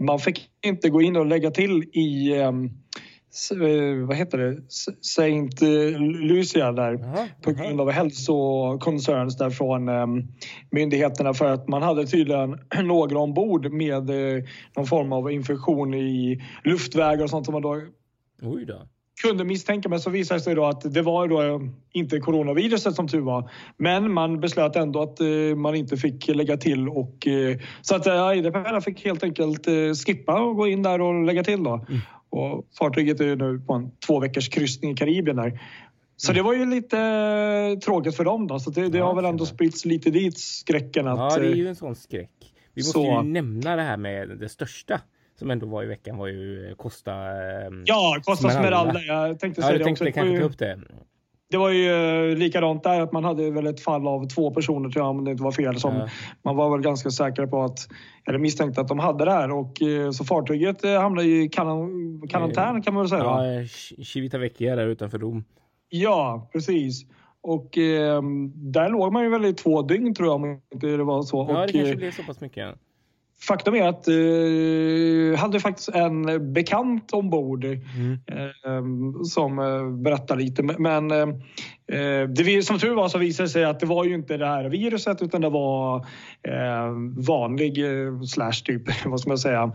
man 0.01 0.19
fick 0.19 0.49
inte 0.65 0.89
gå 0.89 1.01
in 1.01 1.15
och 1.15 1.25
lägga 1.25 1.51
till 1.51 1.83
i 1.93 2.39
ehm, 2.39 2.65
eh, 3.51 4.07
vad 4.07 4.17
heter 4.17 4.37
det? 4.37 4.61
Saint 5.01 5.61
eh, 5.61 5.99
Lucia 6.01 6.71
där 6.71 6.93
Jaha, 6.93 7.27
på 7.41 7.51
grund 7.51 7.81
av 7.81 7.91
hälsokoncerns 7.91 9.37
där 9.37 9.49
från 9.49 9.89
ehm, 9.89 10.23
myndigheterna 10.71 11.33
för 11.33 11.45
att 11.45 11.67
man 11.67 11.81
hade 11.81 12.07
tydligen 12.07 12.59
några 12.83 13.19
ombord 13.19 13.71
med 13.71 14.09
eh, 14.09 14.43
någon 14.75 14.87
form 14.87 15.13
av 15.13 15.31
infektion 15.31 15.93
i 15.93 16.41
luftvägar 16.63 17.23
och 17.23 17.29
sånt 17.29 17.45
som 17.45 17.53
man 17.53 17.61
då 17.61 17.81
Oj 18.41 18.65
då. 18.65 18.87
Kunde 19.21 19.43
misstänka 19.43 19.89
men 19.89 19.99
så 19.99 20.09
visade 20.09 20.39
det 20.39 20.43
sig 20.43 20.55
då 20.55 20.65
att 20.65 20.93
det 20.93 21.01
var 21.01 21.27
då 21.27 21.41
eh, 21.41 21.59
inte 21.93 22.19
coronaviruset 22.19 22.95
som 22.95 23.07
tur 23.07 23.19
var. 23.21 23.51
Men 23.77 24.13
man 24.13 24.39
beslöt 24.39 24.75
ändå 24.75 25.01
att 25.01 25.19
eh, 25.19 25.55
man 25.55 25.75
inte 25.75 25.97
fick 25.97 26.27
lägga 26.27 26.57
till 26.57 26.89
och 26.89 27.27
eh, 27.27 27.57
så 27.81 27.95
att 27.95 28.07
Eidepärla 28.07 28.81
fick 28.81 29.05
helt 29.05 29.23
enkelt 29.23 29.67
skippa 30.05 30.41
och 30.41 30.55
gå 30.55 30.67
in 30.67 30.83
där 30.83 31.01
och 31.01 31.23
lägga 31.23 31.43
till 31.43 31.63
då. 31.63 31.85
Och 32.29 32.65
fartyget 32.79 33.19
är 33.19 33.35
nu 33.35 33.59
på 33.59 33.73
en 33.73 33.91
två 34.07 34.19
veckors 34.19 34.49
kryssning 34.49 34.91
i 34.91 34.95
Karibien 34.95 35.35
där. 35.35 35.59
Så 36.17 36.33
det 36.33 36.41
var 36.41 36.53
ju 36.53 36.65
lite 36.65 36.97
tråkigt 37.85 38.15
för 38.15 38.23
dem 38.23 38.47
då. 38.47 38.59
Så 38.59 38.69
det, 38.69 38.89
det 38.89 38.97
Ja, 38.97 39.05
har 39.05 39.15
väl 39.15 39.25
ändå 39.25 39.45
spritts 39.45 39.85
lite 39.85 40.09
dit 40.09 40.39
skräcken 40.39 41.07
att... 41.07 41.17
Ja, 41.17 41.37
det 41.39 41.47
är 41.47 41.55
ju 41.55 41.67
en 41.67 41.75
sån 41.75 41.95
skräck. 41.95 42.29
Vi 42.73 42.81
måste 42.81 42.91
Så. 42.91 43.05
ju 43.05 43.23
nämna 43.23 43.75
det 43.75 43.81
här 43.81 43.97
med 43.97 44.29
det 44.39 44.49
största 44.49 45.01
som 45.41 45.51
ändå 45.51 45.65
var 45.65 45.83
i 45.83 45.85
veckan 45.85 46.17
var 46.17 46.27
ju 46.27 46.69
eh, 46.69 46.75
Costa... 46.75 47.13
ehm, 47.13 47.83
Ja, 47.85 48.15
Costa 48.23 48.49
Smeralda. 48.49 48.91
Smeralda. 48.99 49.27
Jag 49.27 49.39
tänkte 49.39 49.61
ja 49.61 49.67
säga 49.67 49.77
det 49.77 49.83
tänkte 49.83 50.03
också. 50.03 50.03
Det 50.03 50.09
var, 50.09 50.27
kanske 50.27 50.37
ta 50.37 50.41
ju, 50.41 50.49
upp 50.49 50.57
det. 50.57 50.79
det 51.51 51.57
var 51.57 51.69
ju 51.69 51.91
eh, 52.31 52.37
likadant 52.37 52.83
där, 52.83 53.01
att 53.01 53.11
man 53.11 53.23
hade 53.23 53.51
väl 53.51 53.67
ett 53.67 53.81
fall 53.83 54.07
av 54.07 54.27
två 54.27 54.51
personer 54.51 54.89
tror 54.89 55.05
jag, 55.05 55.09
om 55.09 55.25
det 55.25 55.31
inte 55.31 55.43
var 55.43 55.51
fel. 55.51 55.79
Som 55.79 55.95
Ja. 55.95 56.07
Man 56.43 56.55
var 56.55 56.71
väl 56.71 56.81
ganska 56.81 57.09
säker 57.11 57.45
på 57.45 57.63
att, 57.63 57.79
eller 58.27 58.39
misstänkte 58.39 58.81
att 58.81 58.87
de 58.87 58.99
hade 58.99 59.25
det 59.25 59.31
här. 59.31 59.51
Och, 59.51 59.81
eh, 59.81 60.11
så 60.11 60.23
fartyget 60.25 60.83
eh, 60.83 61.01
hamnade 61.01 61.27
i 61.27 61.49
karan- 61.49 62.21
karantän 62.29 62.81
kan 62.81 62.93
man 62.93 63.03
väl 63.03 63.09
säga. 63.09 63.23
Ja, 63.23 63.37
Ci- 63.61 64.03
Civitavecchia 64.03 64.75
där 64.75 64.87
utanför 64.87 65.19
Rom. 65.19 65.43
Ja, 65.89 66.49
precis. 66.53 67.01
Och 67.43 67.77
eh, 67.77 68.21
där 68.55 68.89
låg 68.89 69.13
man 69.13 69.23
ju 69.23 69.29
väl 69.29 69.45
i 69.45 69.53
två 69.53 69.81
dygn 69.81 70.13
tror 70.15 70.27
jag 70.27 70.35
om 70.35 70.61
inte 70.73 70.87
det 70.87 71.03
var 71.03 71.21
så. 71.23 71.37
Ja, 71.49 71.61
och, 71.61 71.67
det 71.67 71.73
kanske 71.73 71.91
eh, 71.91 71.97
blev 71.97 72.11
så 72.11 72.23
pass 72.23 72.41
mycket. 72.41 72.75
Faktum 73.47 73.75
är 73.75 73.87
att 73.87 74.07
eh, 74.07 75.39
hade 75.39 75.59
faktiskt 75.59 75.89
en 75.89 76.53
bekant 76.53 77.13
ombord 77.13 77.65
Mm. 77.65 78.19
eh, 78.27 79.23
som 79.23 79.59
eh, 79.59 79.89
berättar 79.89 80.35
lite. 80.35 80.63
Men 80.63 81.11
eh, 81.11 81.27
eh, 81.99 82.29
det, 82.29 82.65
som 82.65 82.79
tur 82.79 82.95
var 82.95 83.07
så 83.09 83.17
visade 83.17 83.47
det 83.47 83.51
sig 83.51 83.65
att 83.65 83.79
det 83.79 83.85
var 83.85 84.05
ju 84.05 84.15
inte 84.15 84.37
det 84.37 84.45
här 84.45 84.65
viruset 84.69 85.21
utan 85.21 85.41
det 85.41 85.49
var 85.49 85.95
eh, 86.47 86.91
vanlig 87.27 87.83
slash 88.27 88.51
typ, 88.65 88.81
vad 89.05 89.19
ska 89.19 89.29
man 89.29 89.37
säga, 89.37 89.71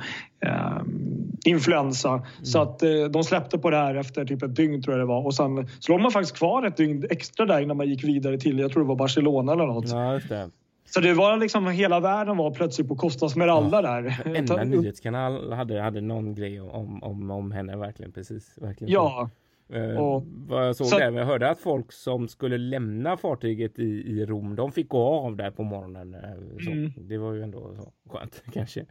influensa. 1.44 2.22
Så 2.42 2.62
att 2.62 2.78
de 3.10 3.24
släppte 3.24 3.58
på 3.58 3.70
det 3.70 3.76
här 3.76 3.94
efter 3.94 4.24
typ 4.24 4.42
ett 4.42 4.56
dygn 4.56 4.82
tror 4.82 4.96
jag 4.96 5.02
det 5.02 5.08
var. 5.08 5.26
Och 5.26 5.34
sen 5.34 5.68
så 5.78 5.92
låg 5.92 6.00
man 6.00 6.10
faktiskt 6.10 6.36
kvar 6.36 6.66
ett 6.66 6.76
dygn 6.76 7.06
extra 7.10 7.46
där 7.46 7.60
innan 7.60 7.76
man 7.76 7.88
gick 7.88 8.04
vidare 8.04 8.38
till, 8.38 8.58
jag 8.58 8.72
tror 8.72 8.82
det 8.82 8.88
var 8.88 8.96
Barcelona 8.96 9.52
eller 9.52 9.66
något. 9.66 9.88
Ja. 10.30 10.48
Så 10.96 11.02
det 11.02 11.14
var 11.14 11.36
liksom, 11.36 11.66
hela 11.66 12.00
världen 12.00 12.36
var 12.36 12.50
plötsligt 12.50 12.88
på 12.88 12.96
Costa 12.96 13.28
Smeralda 13.28 13.82
där. 13.82 14.20
Enda 14.36 14.64
nyhetskanal 14.64 15.52
hade, 15.52 15.80
hade 15.80 16.00
någon 16.00 16.34
grej 16.34 16.60
om, 16.60 17.02
om, 17.02 17.30
om 17.30 17.50
henne 17.52 17.76
verkligen 17.76 18.12
precis. 18.12 18.58
Verkligen 18.60 18.92
Ja, 18.92 19.30
Eh, 19.72 19.96
och- 20.00 20.22
vad 20.26 20.66
jag 20.68 20.76
såg 20.76 20.86
så- 20.86 20.98
där, 20.98 21.10
jag 21.12 21.24
hörde 21.26 21.50
att 21.50 21.58
folk 21.58 21.92
som 21.92 22.28
skulle 22.28 22.58
lämna 22.58 23.16
fartyget 23.16 23.78
i, 23.78 23.82
i 23.84 24.26
Rom, 24.26 24.56
de 24.56 24.72
fick 24.72 24.88
gå 24.88 25.02
av 25.04 25.36
där 25.36 25.50
på 25.50 25.62
morgonen. 25.62 26.14
eh, 26.14 26.20
Så. 26.64 26.70
Mm. 26.70 26.92
Det 26.96 27.18
var 27.18 27.32
ju 27.32 27.42
ändå 27.42 27.74
så 27.76 27.92
skönt 28.10 28.42
kanske. 28.52 28.84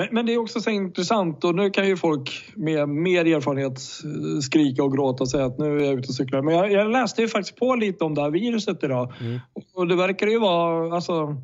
Men, 0.00 0.08
men 0.12 0.26
det 0.26 0.34
är 0.34 0.38
också 0.38 0.60
så 0.60 0.70
intressant 0.70 1.44
och 1.44 1.54
nu 1.54 1.70
kan 1.70 1.88
ju 1.88 1.96
folk 1.96 2.52
med 2.54 2.88
mer 2.88 3.24
erfarenhet 3.36 3.72
eh, 4.04 4.40
skrika 4.40 4.84
och 4.84 4.92
gråta 4.92 5.24
och 5.24 5.30
säga 5.30 5.44
att 5.44 5.58
nu 5.58 5.80
är 5.80 5.84
jag 5.84 5.98
ute 5.98 6.08
och 6.08 6.14
cyklar. 6.14 6.42
Men 6.42 6.54
jag, 6.54 6.72
jag 6.72 6.90
läste 6.90 7.22
ju 7.22 7.28
faktiskt 7.28 7.58
på 7.58 7.74
lite 7.74 8.04
om 8.04 8.14
det 8.14 8.22
här 8.22 8.30
viruset 8.30 8.84
idag 8.84 9.12
Mm. 9.20 9.40
och 9.74 9.86
det 9.86 9.96
verkar 9.96 10.26
ju 10.26 10.38
vara, 10.38 10.94
alltså 10.94 11.36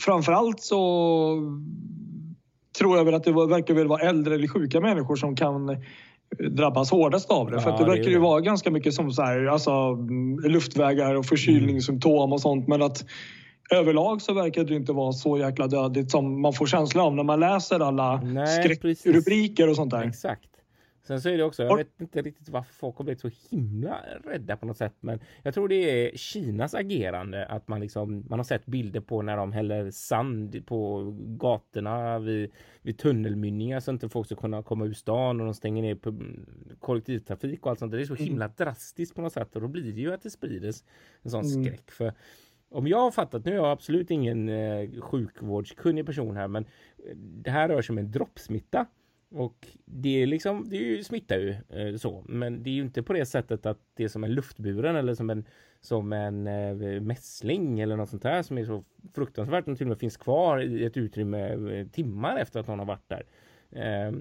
framförallt 0.00 0.60
så 0.60 0.80
tror 2.78 2.96
jag 2.96 3.04
väl 3.04 3.14
att 3.14 3.24
det 3.24 3.32
verkar 3.32 3.74
väl 3.74 3.88
vara 3.88 4.08
äldre 4.08 4.34
eller 4.34 4.48
sjuka 4.48 4.80
människor 4.80 5.16
som 5.16 5.36
kan 5.36 5.68
eh, 5.68 5.76
drabbas 6.50 6.90
hårdast 6.90 7.30
av 7.30 7.50
det. 7.50 7.60
För 7.60 7.68
Ja, 7.70 7.74
att 7.74 7.78
det 7.78 7.84
det 7.84 7.90
verkar 7.90 8.10
ju 8.10 8.18
vara 8.18 8.40
ganska 8.40 8.70
mycket 8.70 8.94
som 8.94 9.12
så 9.12 9.22
här, 9.22 9.46
alltså, 9.46 9.94
luftvägar 10.48 11.14
och 11.14 11.26
förkylningssymptom 11.26 12.32
och 12.32 12.40
sånt. 12.40 12.68
Men 12.68 12.82
att 12.82 13.04
överlag 13.74 14.22
så 14.22 14.34
verkar 14.34 14.64
det 14.64 14.74
inte 14.74 14.92
vara 14.92 15.12
så 15.12 15.38
jäkla 15.38 15.66
dödligt 15.66 16.10
som 16.10 16.40
man 16.40 16.52
får 16.52 16.66
känsla 16.66 17.02
av 17.02 17.14
när 17.14 17.22
man 17.22 17.40
läser 17.40 17.80
alla 17.80 18.20
Nej, 18.20 18.64
skräckrubriker 18.64 19.68
och 19.68 19.76
sånt 19.76 19.90
där. 19.90 20.02
Exakt. 20.02 20.48
Sen 21.06 21.20
så 21.20 21.28
är 21.28 21.38
det 21.38 21.44
också, 21.44 21.62
jag 21.62 21.76
vet 21.76 22.00
inte 22.00 22.22
riktigt 22.22 22.48
varför 22.48 22.74
folk 22.74 22.96
har 22.96 23.04
blivit 23.04 23.20
så 23.20 23.30
himla 23.50 23.98
rädda 24.24 24.56
på 24.56 24.66
något 24.66 24.76
sätt. 24.76 24.94
Men 25.00 25.20
jag 25.42 25.54
tror 25.54 25.68
det 25.68 25.74
är 25.74 26.16
Kinas 26.16 26.74
agerande. 26.74 27.46
Att 27.46 27.68
man 27.68 27.80
liksom, 27.80 28.26
man 28.30 28.38
har 28.38 28.44
sett 28.44 28.66
bilder 28.66 29.00
på 29.00 29.22
när 29.22 29.36
de 29.36 29.52
häller 29.52 29.90
sand 29.90 30.66
på 30.66 31.10
gatorna 31.18 32.18
vid, 32.18 32.50
vid 32.82 32.98
tunnelmynningar 32.98 33.80
så 33.80 33.90
inte 33.90 34.08
folk 34.08 34.26
ska 34.26 34.34
kunna 34.36 34.62
komma 34.62 34.84
ur 34.84 34.92
stan 34.94 35.40
och 35.40 35.46
de 35.46 35.54
stänger 35.54 35.82
ner 35.82 35.94
på 35.94 36.20
kollektivtrafik 36.80 37.64
och 37.64 37.70
allt 37.70 37.78
sånt. 37.78 37.92
Det 37.92 38.00
är 38.00 38.04
så 38.04 38.14
himla 38.14 38.48
drastiskt 38.48 39.14
på 39.14 39.20
något 39.22 39.32
sätt 39.32 39.56
och 39.56 39.62
då 39.62 39.68
blir 39.68 39.92
det 39.92 40.00
ju 40.00 40.14
att 40.14 40.22
det 40.22 40.30
sprides 40.30 40.84
en 41.22 41.30
sån 41.30 41.44
Mm. 41.44 41.64
skräck. 41.64 41.90
För 41.90 42.12
om 42.72 42.86
jag 42.86 42.98
har 42.98 43.10
fattat, 43.10 43.44
nu 43.44 43.50
är 43.50 43.56
jag 43.56 43.70
absolut 43.70 44.10
ingen 44.10 44.48
eh, 44.48 45.00
sjukvårdskunnig 45.00 46.06
person 46.06 46.36
här, 46.36 46.48
men 46.48 46.64
eh, 47.06 47.16
det 47.16 47.50
här 47.50 47.68
rör 47.68 47.82
sig 47.82 47.94
om 47.94 47.98
en 47.98 48.10
droppsmitta. 48.10 48.86
Och 49.34 49.68
det 49.84 50.22
är 50.22 50.26
liksom, 50.26 50.68
det 50.68 50.76
är 50.76 50.80
ju, 50.80 51.04
smittar 51.04 51.38
ju 51.38 51.50
eh, 51.50 51.96
så, 51.96 52.24
men 52.28 52.62
det 52.62 52.70
är 52.70 52.74
ju 52.74 52.82
inte 52.82 53.02
på 53.02 53.12
det 53.12 53.26
sättet 53.26 53.66
att 53.66 53.78
det 53.94 54.04
är 54.04 54.08
som 54.08 54.24
en 54.24 54.34
luftburen 54.34 54.96
eller 54.96 55.14
som 55.14 55.30
en, 55.30 55.44
som 55.80 56.12
en 56.12 56.46
eh, 56.46 57.00
mässling 57.00 57.80
eller 57.80 57.96
något 57.96 58.10
sånt 58.10 58.22
där 58.22 58.42
som 58.42 58.58
är 58.58 58.64
så 58.64 58.84
fruktansvärt 59.14 59.68
och 59.68 59.76
till 59.76 59.86
och 59.86 59.88
med 59.88 59.98
finns 59.98 60.16
kvar 60.16 60.60
i 60.60 60.84
ett 60.84 60.96
utrymme 60.96 61.72
eh, 61.78 61.86
timmar 61.86 62.36
efter 62.36 62.60
att 62.60 62.66
någon 62.66 62.78
har 62.78 62.86
varit 62.86 63.08
där. 63.08 63.24
Eh, 63.70 64.12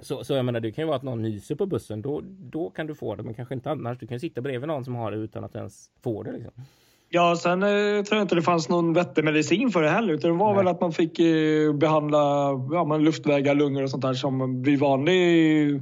så, 0.00 0.24
så 0.24 0.34
jag 0.34 0.44
menar, 0.44 0.60
det 0.60 0.72
kan 0.72 0.82
ju 0.82 0.86
vara 0.86 0.96
att 0.96 1.02
någon 1.02 1.22
nyser 1.22 1.54
på 1.54 1.66
bussen, 1.66 2.02
då, 2.02 2.20
då 2.24 2.70
kan 2.70 2.86
du 2.86 2.94
få 2.94 3.14
det, 3.16 3.22
men 3.22 3.34
kanske 3.34 3.54
inte 3.54 3.70
annars. 3.70 3.98
Du 3.98 4.06
kan 4.06 4.20
sitta 4.20 4.40
bredvid 4.40 4.68
någon 4.68 4.84
som 4.84 4.94
har 4.94 5.10
det 5.10 5.16
utan 5.16 5.44
att 5.44 5.54
ens 5.54 5.90
få 6.02 6.22
det. 6.22 6.32
Liksom. 6.32 6.52
Ja, 7.14 7.36
sen 7.36 7.62
eh, 7.62 7.68
tror 8.02 8.18
jag 8.18 8.22
inte 8.22 8.34
det 8.34 8.42
fanns 8.42 8.68
någon 8.68 8.92
vettig 8.92 9.24
medicin 9.24 9.70
för 9.70 9.82
det 9.82 9.88
heller. 9.90 10.14
Utan 10.14 10.30
det 10.30 10.36
var 10.36 10.54
Nej. 10.54 10.56
väl 10.56 10.68
att 10.68 10.80
man 10.80 10.92
fick 10.92 11.18
eh, 11.18 11.72
behandla 11.72 12.18
ja, 12.72 12.84
men 12.84 13.04
luftvägar, 13.04 13.54
lungor 13.54 13.82
och 13.82 13.90
sånt 13.90 14.02
där 14.02 14.14
som 14.14 14.62
vid 14.62 14.78
vanlig... 14.78 15.80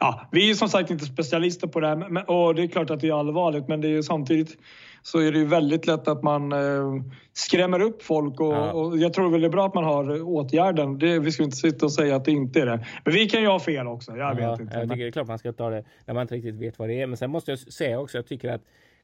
Ja, 0.00 0.28
vi 0.32 0.50
är 0.50 0.54
som 0.54 0.68
sagt 0.68 0.90
inte 0.90 1.04
specialister 1.04 1.66
på 1.66 1.80
det 1.80 1.86
här 1.88 1.96
men, 1.96 2.24
och 2.24 2.54
det 2.54 2.62
är 2.62 2.66
klart 2.66 2.90
att 2.90 3.00
det 3.00 3.08
är 3.08 3.18
allvarligt 3.18 3.68
men 3.68 3.80
det 3.80 3.88
är 3.88 4.02
samtidigt 4.02 4.56
så 5.02 5.18
är 5.18 5.32
det 5.32 5.38
ju 5.38 5.44
väldigt 5.44 5.86
lätt 5.86 6.08
att 6.08 6.22
man 6.22 6.52
eh, 6.52 7.02
skrämmer 7.32 7.80
upp 7.82 8.02
folk 8.02 8.40
och, 8.40 8.52
Ja. 8.52 8.72
och 8.72 8.98
jag 8.98 9.12
tror 9.12 9.30
väl 9.30 9.40
det 9.40 9.46
är 9.46 9.50
bra 9.50 9.66
att 9.66 9.74
man 9.74 9.84
har 9.84 10.22
åtgärden. 10.22 10.98
Det, 10.98 11.18
vi 11.18 11.32
ska 11.32 11.42
inte 11.42 11.56
sitta 11.56 11.86
och 11.86 11.92
säga 11.92 12.16
att 12.16 12.24
det 12.24 12.32
inte 12.32 12.60
är 12.60 12.66
det. 12.66 12.86
Men 13.04 13.14
vi 13.14 13.28
kan 13.28 13.40
ju 13.40 13.46
ha 13.46 13.60
fel 13.60 13.86
också, 13.86 14.16
jag 14.16 14.34
vet 14.34 14.44
Ja, 14.44 14.52
inte. 14.60 14.78
Jag 14.78 14.82
tycker 14.82 15.02
det 15.02 15.08
är 15.08 15.12
klart 15.12 15.28
man 15.28 15.38
ska 15.38 15.52
ta 15.52 15.70
det 15.70 15.84
när 16.06 16.14
man 16.14 16.22
inte 16.22 16.34
riktigt 16.34 16.54
vet 16.54 16.78
vad 16.78 16.88
det 16.88 17.00
är. 17.00 17.06
Men 17.06 17.16
sen 17.16 17.30
måste 17.30 17.50
jag 17.50 17.58
säga 17.58 18.00
också, 18.00 18.18
jag 18.18 18.26
tycker 18.26 18.52
att 18.52 18.62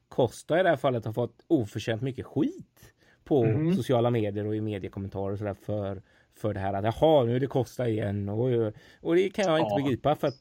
Costa 0.09 0.59
i 0.59 0.63
det 0.63 0.69
här 0.69 0.75
fallet 0.77 1.05
har 1.05 1.13
fått 1.13 1.43
oförtjänt 1.47 2.01
mycket 2.01 2.25
skit 2.25 2.93
på 3.23 3.45
Mhm. 3.45 3.75
sociala 3.75 4.09
medier 4.09 4.45
och 4.47 4.55
i 4.55 4.61
mediekommentarer 4.61 5.31
och 5.33 5.37
sådär 5.39 5.53
för, 5.53 6.01
för 6.35 6.53
det 6.53 6.59
här 6.59 6.73
att 6.73 6.83
jaha, 6.83 7.23
nu 7.25 7.35
är 7.35 7.39
det 7.39 7.47
Costa 7.47 7.89
igen 7.89 8.29
och, 8.29 8.73
och 9.01 9.15
det 9.15 9.29
kan 9.29 9.45
jag 9.45 9.59
inte 9.59 9.69
Ja. 9.71 9.83
begripa 9.83 10.15
för 10.15 10.27
att, 10.27 10.39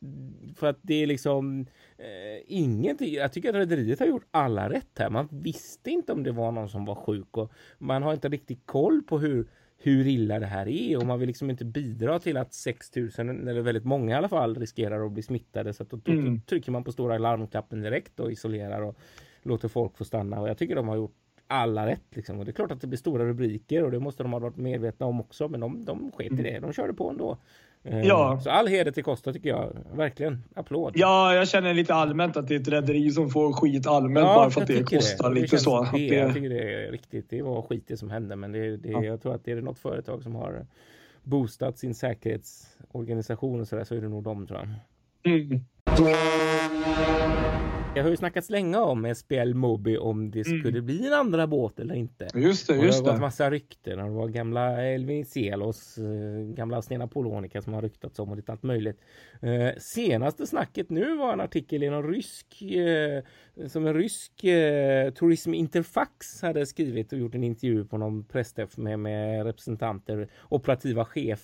för 0.56 0.66
att 0.66 0.78
det 0.82 0.94
är 1.02 1.06
liksom 1.06 1.66
eh, 1.98 2.42
ingenting. 2.46 3.14
Jag 3.14 3.32
tycker 3.32 3.48
att 3.48 3.54
rederiet 3.54 3.98
har 3.98 4.06
gjort 4.06 4.26
alla 4.30 4.70
rätt 4.70 4.98
här. 4.98 5.10
Man 5.10 5.28
visste 5.30 5.90
inte 5.90 6.12
om 6.12 6.22
det 6.22 6.32
var 6.32 6.52
någon 6.52 6.68
som 6.68 6.84
var 6.84 6.94
sjuk 6.94 7.36
och 7.36 7.52
man 7.78 8.02
har 8.02 8.12
inte 8.12 8.28
riktigt 8.28 8.66
koll 8.66 9.02
på 9.02 9.18
hur 9.18 9.48
hur 9.80 10.06
illa 10.06 10.38
det 10.38 10.46
här 10.46 10.68
är 10.68 10.96
och 10.98 11.06
man 11.06 11.18
vill 11.18 11.26
liksom 11.26 11.50
inte 11.50 11.64
bidra 11.64 12.18
till 12.18 12.36
att 12.36 12.54
6000 12.54 13.48
eller 13.48 13.60
väldigt 13.60 13.84
många 13.84 14.14
i 14.14 14.18
alla 14.18 14.28
fall 14.28 14.54
riskerar 14.56 15.06
att 15.06 15.12
bli 15.12 15.22
smittade 15.22 15.72
så 15.72 15.82
att 15.82 15.90
då, 15.90 15.96
då, 15.96 16.12
då 16.12 16.18
Mm. 16.18 16.40
trycker 16.40 16.72
man 16.72 16.84
på 16.84 16.92
stora 16.92 17.18
larmknappen 17.18 17.80
direkt 17.82 18.20
och 18.20 18.32
isolerar 18.32 18.82
och 18.82 18.98
låter 19.48 19.68
folk 19.68 19.96
få 19.98 20.04
stanna 20.04 20.40
och 20.40 20.48
jag 20.48 20.58
tycker 20.58 20.76
de 20.76 20.88
har 20.88 20.96
gjort 20.96 21.14
alla 21.46 21.86
rätt 21.86 22.02
liksom. 22.10 22.38
och 22.38 22.44
det 22.44 22.50
är 22.50 22.52
klart 22.52 22.70
att 22.70 22.80
det 22.80 22.86
blir 22.86 22.98
stora 22.98 23.24
rubriker 23.24 23.84
och 23.84 23.90
det 23.90 24.00
måste 24.00 24.22
de 24.22 24.32
ha 24.32 24.38
varit 24.40 24.56
medvetna 24.56 25.06
om 25.06 25.20
också 25.20 25.48
men 25.48 25.60
de, 25.60 25.84
de 25.84 26.12
sket 26.12 26.32
i 26.32 26.42
det, 26.42 26.58
de 26.58 26.72
körde 26.72 26.94
på 26.94 27.10
ändå. 27.10 27.30
Eh, 27.32 27.36
Mm. 27.84 28.06
Ja. 28.06 28.40
Så 28.44 28.50
all 28.50 28.66
heder 28.66 28.90
till 28.92 29.04
Costa 29.04 29.32
tycker 29.32 29.48
jag, 29.48 29.76
verkligen, 29.94 30.42
applåd. 30.54 30.92
Ja, 30.96 31.34
jag 31.34 31.48
känner 31.48 31.74
lite 31.74 31.94
allmänt 31.94 32.36
att 32.36 32.48
det 32.48 32.54
är 32.54 32.60
ett 32.60 32.68
rederi 32.68 33.10
som 33.10 33.30
får 33.30 33.52
skit 33.52 33.86
allmänt 33.86 34.26
Ja, 34.26 34.34
bara 34.34 34.50
för 34.50 34.60
att 34.60 34.66
det 34.66 34.82
kostar 34.82 35.28
det 35.28 35.34
lite 35.34 35.48
känns 35.48 35.62
så. 35.62 35.76
Att 35.76 35.92
Det, 35.92 36.06
jag 36.06 36.28
det, 36.30 36.34
tycker 36.34 36.48
det 36.48 36.74
är 36.86 36.90
riktigt. 36.92 37.30
Det 37.30 37.42
var 37.42 37.62
skit 37.62 37.84
det 37.86 37.96
som 37.96 38.10
hände 38.10 38.36
men 38.36 38.52
det, 38.52 38.76
det, 38.76 38.88
Ja. 38.88 39.04
jag 39.04 39.22
tror 39.22 39.34
att 39.34 39.44
det 39.44 39.52
är 39.52 39.60
något 39.62 39.78
företag 39.78 40.22
som 40.22 40.34
har 40.34 40.66
boostat 41.22 41.78
sin 41.78 41.94
säkerhetsorganisation 41.94 43.60
och 43.60 43.68
sådär 43.68 43.84
så 43.84 43.94
är 43.94 44.00
det 44.00 44.08
nog 44.08 44.22
de 44.22 44.46
tror 44.46 44.58
jag. 44.58 44.68
mm. 45.34 45.60
Jag 47.94 48.02
har 48.04 48.10
ju 48.10 48.16
snackats 48.16 48.50
länge 48.50 48.76
om 48.76 49.14
SPL 49.14 49.54
Mobi 49.54 49.98
om 49.98 50.30
det 50.30 50.46
Mm. 50.46 50.60
skulle 50.60 50.82
bli 50.82 51.06
en 51.06 51.12
andra 51.12 51.46
båt 51.46 51.80
eller 51.80 51.94
inte. 51.94 52.28
Just 52.34 52.66
det, 52.66 52.72
Och 52.72 52.78
det 52.80 52.86
just 52.86 52.98
har 52.98 53.04
gått 53.06 53.14
det. 53.14 53.20
massa 53.20 53.50
rykten 53.50 53.98
det 53.98 54.10
var 54.10 54.28
gamla 54.28 54.82
Elvin 54.84 55.24
Celos, 55.26 55.98
eh, 55.98 56.54
gamla 56.54 56.82
Stena 56.82 57.06
Polonica 57.08 57.62
som 57.62 57.72
har 57.72 57.82
ryktats 57.82 58.18
om 58.18 58.30
och 58.30 58.36
lite 58.36 58.52
allt 58.52 58.62
möjligt. 58.62 59.00
Eh, 59.42 59.68
senaste 59.78 60.46
snacket 60.46 60.90
nu 60.90 61.16
var 61.16 61.32
en 61.32 61.40
artikel 61.40 61.82
i 61.82 61.90
någon 61.90 62.12
rysk, 62.12 62.62
eh, 62.62 63.22
som 63.68 63.86
en 63.86 63.94
rysk 63.94 64.32
Tourism 65.14 65.54
Interfax 65.54 66.42
hade 66.42 66.66
skrivit 66.66 67.12
och 67.12 67.18
gjort 67.18 67.34
en 67.34 67.44
intervju 67.44 67.84
på 67.84 67.98
någon 67.98 68.24
pressträff 68.24 68.76
med, 68.76 68.98
med 68.98 69.44
representanter, 69.46 70.28
operativa 70.48 71.04
chef, 71.04 71.40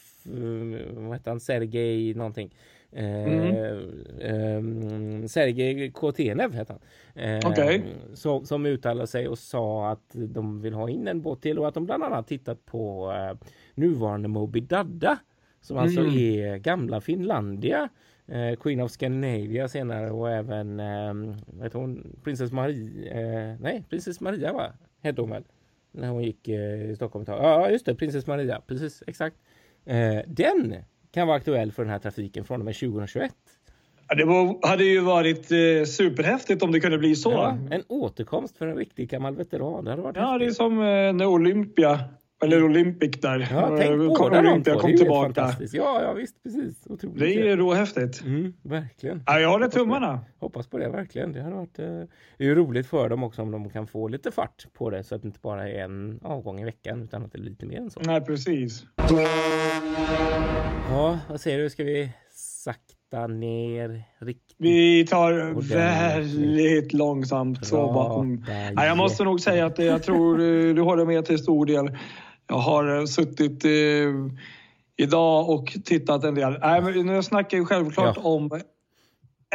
vad 0.92 1.12
heter 1.16 1.30
han, 1.30 1.40
Sergej 1.40 2.14
någonting. 2.14 2.54
Eh, 2.96 3.66
eh, 4.30 4.62
Sergej 5.26 5.90
Kotenev 5.92 6.52
heter 6.54 6.74
han. 6.74 6.82
Eh, 7.24 7.50
Okej. 7.50 7.84
som, 8.14 8.46
som 8.46 8.66
uttalade 8.66 9.06
sig 9.06 9.28
och 9.28 9.38
sa 9.38 9.90
att 9.90 10.10
de 10.14 10.60
vill 10.62 10.74
ha 10.74 10.88
in 10.90 11.08
en 11.08 11.22
båt 11.22 11.42
till 11.42 11.58
och 11.58 11.68
att 11.68 11.74
de 11.74 11.86
bland 11.86 12.04
annat 12.04 12.26
tittat 12.28 12.66
på 12.66 13.12
eh, 13.12 13.48
nuvarande 13.74 14.28
Moby 14.28 14.60
Dadda 14.60 15.18
som 15.60 15.76
alltså 15.78 16.00
Mm. 16.00 16.14
är 16.18 16.56
gamla 16.56 17.00
Finlandia 17.00 17.88
eh, 18.26 18.56
Queen 18.56 18.80
of 18.80 18.90
Scandinavia 18.90 19.68
senare 19.68 20.10
och 20.10 20.30
även 20.30 20.80
eh, 20.80 21.14
vet 21.46 21.72
hon, 21.72 22.16
Princess 22.24 22.52
Maria, 22.52 23.12
eh, 23.12 23.56
nej 23.60 23.84
Princess 23.90 24.20
Maria 24.20 24.52
va? 24.52 24.72
Hette 25.02 25.20
hon 25.20 25.30
väl? 25.30 25.44
När 25.92 26.08
hon 26.08 26.22
gick 26.22 26.48
i 26.48 26.92
Stockholm. 26.96 27.24
Ja 27.28 27.70
just 27.70 27.86
det, 27.86 27.94
Princess 27.94 28.26
Maria, 28.26 28.60
precis 28.66 29.02
exakt. 29.06 29.36
Den 30.26 30.74
kan 31.14 31.26
vara 31.26 31.36
aktuell 31.36 31.72
för 31.72 31.82
den 31.82 31.92
här 31.92 31.98
trafiken 31.98 32.44
från 32.44 32.60
och 32.60 32.64
med 32.64 32.74
2021. 32.74 33.32
Ja, 34.08 34.14
det 34.14 34.24
var, 34.24 34.68
hade 34.68 34.84
ju 34.84 35.00
varit 35.00 35.52
eh, 35.52 35.84
superhäftigt 35.86 36.62
om 36.62 36.72
det 36.72 36.80
kunde 36.80 36.98
bli 36.98 37.16
så. 37.16 37.32
Ja, 37.32 37.58
en 37.70 37.82
återkomst 37.88 38.58
för 38.58 38.66
en 38.66 38.76
riktig 38.76 39.10
gammal 39.10 39.36
veteran. 39.36 39.84
Det 39.84 39.90
hade 39.90 40.02
varit 40.02 40.16
ja, 40.16 40.22
häftigt. 40.22 40.40
det 40.40 40.52
är 40.52 40.54
som 40.54 40.78
eh, 40.78 41.12
när 41.12 41.26
Olympia, 41.26 42.00
eller 42.44 42.64
Olympic 42.64 43.20
där. 43.20 43.48
Ja, 43.52 43.76
tänk 43.78 44.18
båda 44.18 44.42
de 44.42 44.48
Olympia 44.48 44.74
två. 44.74 44.80
kom 44.80 44.90
Det 44.90 44.96
tillbaka. 44.98 45.50
Ja, 45.72 46.02
ja 46.02 46.12
visst, 46.12 46.42
precis. 46.42 46.86
Otroligt. 46.86 47.18
Det 47.18 47.48
är 47.50 47.56
råhäftigt. 47.56 48.24
Mm, 48.24 48.54
verkligen. 48.62 49.22
Ja, 49.26 49.40
jag 49.40 49.48
håller 49.50 49.68
tummarna. 49.68 50.20
Hoppas 50.38 50.66
på 50.66 50.78
det 50.78 50.88
verkligen. 50.88 51.32
Det 51.32 51.42
hade 51.42 51.54
varit. 51.56 51.78
Eh, 51.78 51.86
det 52.38 52.44
är 52.44 52.48
ju 52.48 52.54
roligt 52.54 52.86
för 52.86 53.08
dem 53.08 53.22
också 53.22 53.42
om 53.42 53.50
de 53.50 53.70
kan 53.70 53.86
få 53.86 54.08
lite 54.08 54.30
fart 54.30 54.66
på 54.72 54.90
det 54.90 55.04
så 55.04 55.14
att 55.14 55.22
det 55.22 55.26
inte 55.28 55.40
bara 55.42 55.68
är 55.68 55.84
en 55.84 56.20
avgång 56.22 56.60
i 56.60 56.64
veckan 56.64 57.02
utan 57.02 57.24
att 57.24 57.32
det 57.32 57.38
är 57.38 57.42
lite 57.42 57.66
mer 57.66 57.78
än 57.78 57.90
så. 57.90 58.00
Nej, 58.04 58.20
precis. 58.20 58.84
Ja, 60.90 61.18
vad 61.28 61.40
säger 61.40 61.58
du? 61.58 61.70
Ska 61.70 61.84
vi 61.84 62.10
sakta 62.32 63.26
ner 63.26 64.02
riktigt? 64.18 64.56
Vi 64.58 65.06
tar 65.06 65.72
väldigt 65.74 66.92
långsamt 66.92 67.66
så 67.66 67.76
bakom. 67.76 68.38
Prata 68.38 68.52
Nej, 68.74 68.86
jag 68.86 68.96
måste 68.96 69.24
nog 69.24 69.40
säga 69.40 69.66
att 69.66 69.78
jag 69.78 70.02
tror 70.02 70.40
eh, 70.40 70.74
du 70.74 70.82
håller 70.82 71.04
med 71.04 71.24
till 71.24 71.38
stor 71.38 71.66
del. 71.66 71.98
Jag 72.46 72.58
har 72.58 72.98
eh, 72.98 73.04
suttit 73.04 73.64
eh, 73.64 73.70
idag 74.96 75.50
och 75.50 75.76
tittat 75.84 76.24
en 76.24 76.34
del. 76.34 76.58
Nej, 76.60 76.82
men 76.82 77.06
nu 77.06 77.22
snackar 77.22 77.58
jag 77.58 77.68
självklart 77.68 78.16
Ja. 78.16 78.22
om 78.22 78.60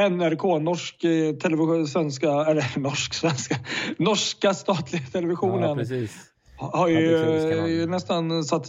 NRK, 0.09 0.43
norsk 0.61 1.03
eh, 1.03 1.35
television, 1.35 1.87
svenska, 1.87 2.27
eller 2.29 2.79
norsk, 2.79 3.13
svenska, 3.13 3.55
norska 3.97 4.53
statliga 4.53 5.01
televisionen. 5.11 5.69
Ja, 5.69 5.75
precis. 5.75 6.15
har 6.57 6.87
ju 6.87 7.09
service-kanalen. 7.09 7.81
eh, 7.81 7.87
nästan 7.87 8.43
satt, 8.43 8.67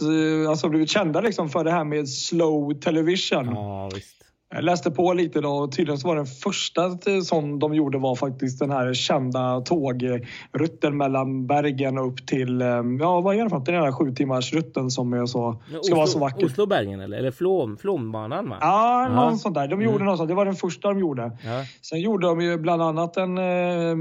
alltså 0.49 0.69
blivit 0.69 0.89
kända 0.89 1.21
liksom 1.21 1.49
för 1.49 1.63
det 1.63 1.71
här 1.71 1.83
med 1.83 2.09
slow 2.09 2.73
television. 2.73 3.45
Ja, 3.45 3.89
visst. 3.95 4.15
Jag 4.53 4.63
läste 4.63 4.91
på 4.91 5.13
lite 5.13 5.39
idag 5.39 5.63
och 5.63 5.71
tydligen 5.71 5.97
så 5.99 6.07
var 6.07 6.15
den 6.15 6.25
första 6.25 6.97
som 7.23 7.59
de 7.59 7.73
gjorde 7.73 7.97
var 7.97 8.15
faktiskt 8.15 8.59
den 8.59 8.71
här 8.71 8.93
kända 8.93 9.61
tågrutten 9.61 10.97
mellan 10.97 11.47
Bergen 11.47 11.97
upp 11.97 12.27
till, 12.27 12.61
eh, 12.61 12.67
ja 12.99 13.21
vad 13.21 13.35
är 13.35 13.43
det 13.43 13.49
för 13.49 13.57
något? 13.57 13.65
Den 13.65 13.75
här 13.75 13.91
sju 13.91 14.11
timmars 14.15 14.53
rutten 14.53 14.91
som 14.91 15.13
är 15.13 15.25
så, 15.25 15.61
ska 15.81 15.95
vara 15.95 16.07
så 16.07 16.19
vacker. 16.19 16.45
Oslo-Bergen 16.45 16.99
eller? 17.01 17.17
Eller 17.17 17.31
Flom, 17.31 17.77
Flombanan 17.77 18.49
va? 18.49 18.57
Ja, 18.61 19.07
någon 19.15 19.37
sån 19.39 19.53
där. 19.53 19.67
De 19.67 19.81
gjorde 19.81 19.95
Mm. 19.95 20.05
något 20.05 20.17
sånt. 20.17 20.29
Det 20.29 20.35
var 20.35 20.45
den 20.45 20.55
första 20.55 20.87
de 20.87 20.99
gjorde. 20.99 21.21
Ja. 21.43 21.63
Sen 21.81 22.01
gjorde 22.01 22.27
de 22.27 22.41
ju 22.41 22.57
bland 22.57 22.81
annat 22.81 23.17
en, 23.17 23.37
eh, 23.37 23.95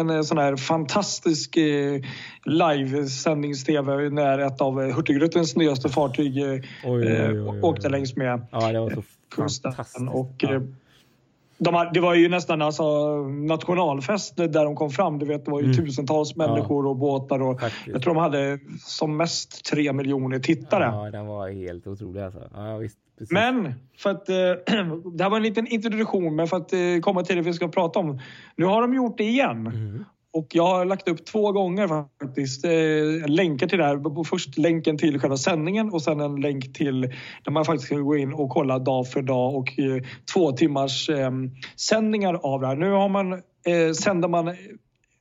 en 0.00 0.10
eh, 0.10 0.22
sån 0.22 0.38
här 0.38 0.56
fantastisk 0.56 1.56
livesändnings-tv 2.44 4.10
när 4.10 4.38
ett 4.38 4.60
av 4.60 4.80
Hurtigrutens 4.92 5.56
nyaste 5.56 5.88
fartyg 5.88 6.38
Oj, 6.42 6.62
oj, 6.84 7.40
oj. 7.40 7.60
åkte 7.62 7.88
längs 7.88 8.16
med 8.16 8.46
Ja, 8.50 8.72
det 8.72 8.80
var 8.80 8.90
så 8.90 9.02
kusten. 9.30 10.08
Och, 10.08 10.32
ja. 10.38 10.54
eh, 10.54 10.62
de, 11.58 11.74
har- 11.74 11.90
det 11.94 12.00
var 12.00 12.14
ju 12.14 12.28
nästan 12.28 12.62
alltså 12.62 13.16
nationalfest 13.28 14.36
där 14.36 14.64
de 14.64 14.76
kom 14.76 14.90
fram. 14.90 15.18
Du 15.18 15.26
vet, 15.26 15.44
det 15.44 15.50
var 15.50 15.60
ju 15.60 15.64
Mm. 15.64 15.76
tusentals 15.76 16.36
människor 16.36 16.86
och 16.86 16.96
båtar. 16.96 17.42
Och 17.42 17.60
Faktiskt. 17.60 17.86
jag 17.86 18.02
tror 18.02 18.14
de 18.14 18.20
hade 18.20 18.58
som 18.80 19.16
mest 19.16 19.64
tre 19.64 19.92
miljoner 19.92 20.38
tittare. 20.38 20.84
Ja, 20.84 21.10
den 21.10 21.26
var 21.26 21.48
helt 21.50 21.86
otrolig 21.86 22.20
alltså. 22.22 22.40
Ja, 22.54 22.76
visst. 22.76 22.98
Precis. 23.18 23.32
Men 23.32 23.74
för 23.98 24.10
att 24.10 24.28
eh, 24.28 24.34
det 25.14 25.22
här 25.24 25.30
var 25.30 25.36
en 25.36 25.42
liten 25.42 25.66
introduktion, 25.66 26.36
men 26.36 26.46
för 26.46 26.56
att 26.56 26.72
eh, 26.72 26.78
komma 27.02 27.22
till 27.22 27.36
det 27.36 27.42
vi 27.42 27.52
ska 27.52 27.68
prata 27.68 27.98
om. 27.98 28.18
Nu 28.56 28.64
har 28.64 28.80
de 28.82 28.94
gjort 28.94 29.18
det 29.18 29.24
igen. 29.24 29.66
Mm. 29.66 30.04
Och 30.34 30.46
jag 30.52 30.66
har 30.66 30.84
lagt 30.84 31.08
upp 31.08 31.26
två 31.26 31.52
gånger 31.52 31.88
faktiskt 32.22 32.64
eh, 32.64 33.28
länkar 33.28 33.66
till 33.66 33.78
det 33.78 33.84
här. 33.84 34.24
Först 34.24 34.58
länken 34.58 34.98
till 34.98 35.20
själva 35.20 35.36
sändningen 35.36 35.90
och 35.90 36.02
sen 36.02 36.20
en 36.20 36.40
länk 36.40 36.72
till 36.72 37.00
där 37.44 37.50
man 37.50 37.64
faktiskt 37.64 37.88
kan 37.88 38.04
gå 38.04 38.16
in 38.16 38.32
och 38.32 38.50
kolla 38.50 38.78
dag 38.78 39.08
för 39.08 39.22
dag 39.22 39.54
och 39.54 39.78
eh, 39.78 40.02
två 40.32 40.52
timmars 40.52 41.08
eh, 41.08 41.30
sändningar 41.76 42.34
av 42.34 42.60
det 42.60 42.66
här. 42.66 42.76
Nu 42.76 42.90
har 42.90 43.08
man, 43.08 43.32
eh, 43.32 43.92
sänder 44.02 44.28
man 44.28 44.48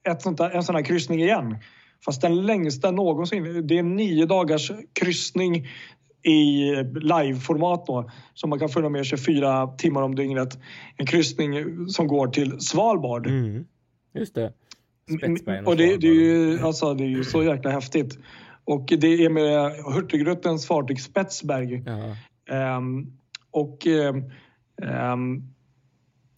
ett 0.09 0.21
sånt 0.21 0.37
där, 0.37 0.49
en 0.49 0.63
sån 0.63 0.75
här 0.75 0.83
kryssning 0.83 1.21
igen. 1.21 1.57
Fast 2.05 2.21
den 2.21 2.45
längsta 2.45 2.91
någonsin. 2.91 3.67
Det 3.67 3.77
är 3.77 3.83
nio 3.83 4.25
dagars 4.25 4.71
kryssning 4.93 5.67
i 6.23 6.75
liveformat 6.93 7.85
då. 7.85 8.09
som 8.33 8.49
man 8.49 8.59
kan 8.59 8.69
följa 8.69 8.89
med 8.89 9.05
24 9.05 9.67
timmar 9.67 10.01
om 10.01 10.15
dygnet. 10.15 10.59
En 10.97 11.05
kryssning 11.05 11.53
som 11.89 12.07
går 12.07 12.27
till 12.27 12.59
Svalbard. 12.59 13.27
Mm. 13.27 13.65
Just 14.13 14.35
det. 14.35 14.53
Spetsbergen 15.17 15.67
Och 15.67 15.77
det, 15.77 15.97
det, 15.97 16.07
är 16.07 16.13
ju, 16.13 16.59
alltså, 16.59 16.93
det 16.93 17.03
är 17.03 17.07
ju 17.07 17.23
så 17.23 17.43
jäkla 17.43 17.71
häftigt. 17.71 18.19
Och 18.65 18.85
det 18.97 19.25
är 19.25 19.29
med 19.29 19.71
Hurtigrutens 19.93 20.67
fartyg 20.67 21.01
Spetsberg. 21.01 21.83
Ehm, 22.49 23.07
och 23.51 23.87
ehm, 23.87 25.43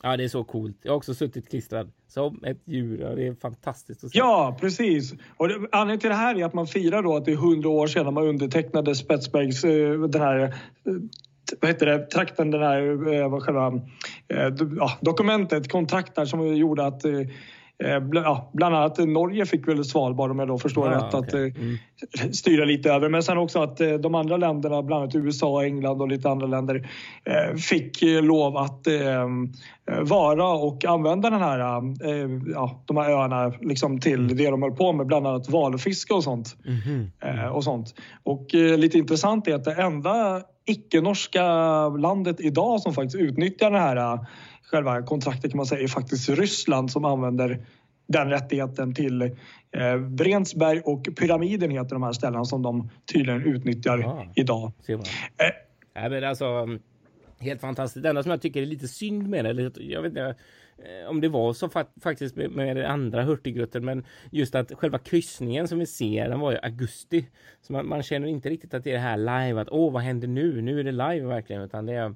ja, 0.04 0.18
det 0.18 0.24
är 0.24 0.28
så 0.28 0.44
coolt. 0.44 0.78
Jag 0.82 0.92
har 0.92 0.98
också 0.98 1.14
suttit 1.14 1.50
klistrad 1.50 1.92
som 2.08 2.44
ett 2.44 2.62
djur. 2.66 3.04
och 3.04 3.16
Det 3.16 3.28
är 3.28 3.36
fantastiskt 3.36 4.04
att 4.04 4.12
se. 4.12 4.18
ja, 4.18 4.58
precis. 4.62 5.14
Och 5.38 5.48
det, 5.48 5.56
anledningen 5.72 6.00
till 6.00 6.10
det 6.10 6.16
här 6.16 6.40
är 6.40 6.46
att 6.46 6.54
man 6.54 6.68
firar 6.68 7.02
då 7.04 7.16
att 7.16 7.26
det 7.26 7.32
är 7.32 7.36
100 7.36 7.70
år 7.70 7.88
sedan 7.88 8.14
man 8.14 8.28
undertecknade 8.28 8.96
Spetsbergs, 8.96 9.64
eh, 9.64 10.02
den 10.02 10.22
här 10.22 10.40
eh, 10.44 10.50
vad 11.62 11.72
heter 11.72 11.86
det, 11.86 12.06
trakten, 12.06 12.52
den 12.52 12.62
här, 12.62 13.14
eh, 13.14 13.30
vad 13.30 13.44
själva, 13.44 13.74
ja, 14.78 14.92
dokumentet, 15.02 15.72
kontrakt 15.72 16.16
där 16.16 16.26
som 16.26 16.56
gjorde 16.56 16.86
att 16.86 17.02
ja, 18.14 18.50
bland 18.54 18.76
annat 18.76 18.98
Norge 18.98 19.46
fick 19.46 19.68
väl 19.68 19.86
Svalbard 19.86 20.32
om 20.32 20.40
jag 20.40 20.48
då 20.48 20.58
förstår 20.58 20.92
Ja, 20.92 20.98
rätt. 20.98 21.04
Att, 21.14 21.16
okej. 21.16 21.54
eh, 21.58 21.62
Mm. 21.62 21.78
styra 22.34 22.66
lite 22.66 22.92
över. 22.92 23.10
Men 23.10 23.24
sen 23.24 23.38
också 23.38 23.62
att 23.62 23.82
eh, 23.82 23.94
de 23.94 24.16
andra 24.16 24.38
länderna, 24.38 24.82
bland 24.84 25.02
annat 25.04 25.16
USA, 25.16 25.64
England 25.64 26.02
och 26.02 26.08
lite 26.08 26.30
andra 26.30 26.48
länder, 26.48 26.90
eh, 27.24 27.56
fick 27.56 28.02
eh, 28.04 28.22
lov 28.24 28.58
att 28.58 28.88
eh, 28.88 29.22
eh, 29.22 29.28
vara 30.02 30.48
och 30.50 30.86
använda 30.86 31.30
den 31.30 31.40
här, 31.42 31.60
eh, 31.60 32.30
ja, 32.54 32.84
de 32.86 32.98
här 32.98 33.10
öarna 33.12 33.54
liksom 33.62 34.00
till 34.00 34.38
det 34.38 34.50
de 34.50 34.62
höll 34.62 34.72
på 34.76 34.94
med, 34.94 35.06
bland 35.06 35.28
annat 35.28 35.50
valfiske 35.50 36.14
och 36.14 36.24
sånt. 36.24 36.56
Mhm. 36.66 37.12
Eh, 37.24 37.48
och, 37.48 37.64
sånt. 37.64 37.94
och 38.24 38.56
eh, 38.56 38.78
lite 38.78 38.98
intressant 38.98 39.48
är 39.48 39.56
att 39.56 39.64
det 39.64 39.74
enda 39.74 40.42
icke-norska 40.68 41.44
landet 41.90 42.36
idag 42.40 42.82
som 42.82 42.94
faktiskt 42.94 43.16
utnyttjar 43.16 43.72
det 43.72 43.80
här 43.80 43.96
eh, 43.96 44.20
själva 44.76 45.02
kontraktet 45.02 45.52
kan 45.52 45.58
man 45.58 45.66
säga 45.66 45.82
är 45.84 45.88
faktiskt 45.88 46.30
Ryssland 46.30 46.92
som 46.92 47.06
använder 47.06 47.66
den 48.08 48.30
rättigheten 48.30 48.94
till 48.94 49.22
eh, 49.22 49.96
Vrensberg 49.96 50.82
och 50.86 51.08
Pyramiden 51.18 51.72
heter 51.72 51.90
de 51.96 52.04
här 52.04 52.12
ställena 52.12 52.46
som 52.46 52.62
de 52.62 52.90
tydligen 53.14 53.42
utnyttjar 53.42 53.98
Ja. 53.98 54.26
idag. 54.36 54.72
Ser 54.86 54.96
man. 54.96 55.06
Eh. 55.38 55.52
Nej, 55.96 56.10
men 56.10 56.24
alltså, 56.24 56.68
helt 57.40 57.62
fantastiskt. 57.62 58.04
Det 58.04 58.10
enda 58.10 58.24
som 58.24 58.30
jag 58.30 58.42
tycker 58.42 58.62
är 58.62 58.66
lite 58.66 58.88
synd 58.88 59.30
med 59.30 59.46
det, 59.46 59.50
eller 59.50 59.72
jag 59.82 60.02
vet 60.02 60.10
inte 60.10 60.36
eh, 60.78 61.10
om 61.10 61.22
det 61.22 61.28
var 61.30 61.54
så 61.54 61.68
fa- 61.68 62.02
faktiskt 62.04 62.36
med, 62.36 62.52
med 62.52 62.78
den 62.78 62.86
andra 62.86 63.24
Hurtigruten, 63.24 63.86
men 63.86 64.06
just 64.32 64.56
att 64.56 64.72
själva 64.74 64.98
kryssningen 65.00 65.68
som 65.68 65.80
vi 65.80 65.86
ser, 65.86 66.30
den 66.30 66.40
var 66.40 66.54
i 66.54 66.60
augusti. 66.62 67.26
Så 67.62 67.74
man, 67.74 67.88
man 67.88 68.04
känner 68.04 68.28
inte 68.28 68.50
riktigt 68.50 68.74
att 68.74 68.84
det 68.84 68.90
är 68.90 68.94
det 68.94 69.00
här 69.00 69.18
live, 69.18 69.62
att 69.62 69.70
åh, 69.72 69.94
vad 69.94 70.02
händer 70.02 70.28
nu? 70.28 70.62
Nu 70.62 70.80
är 70.80 70.84
det 70.84 70.92
live 70.92 71.28
verkligen, 71.28 71.62
utan 71.62 71.86
det 71.86 71.94
är 71.94 72.16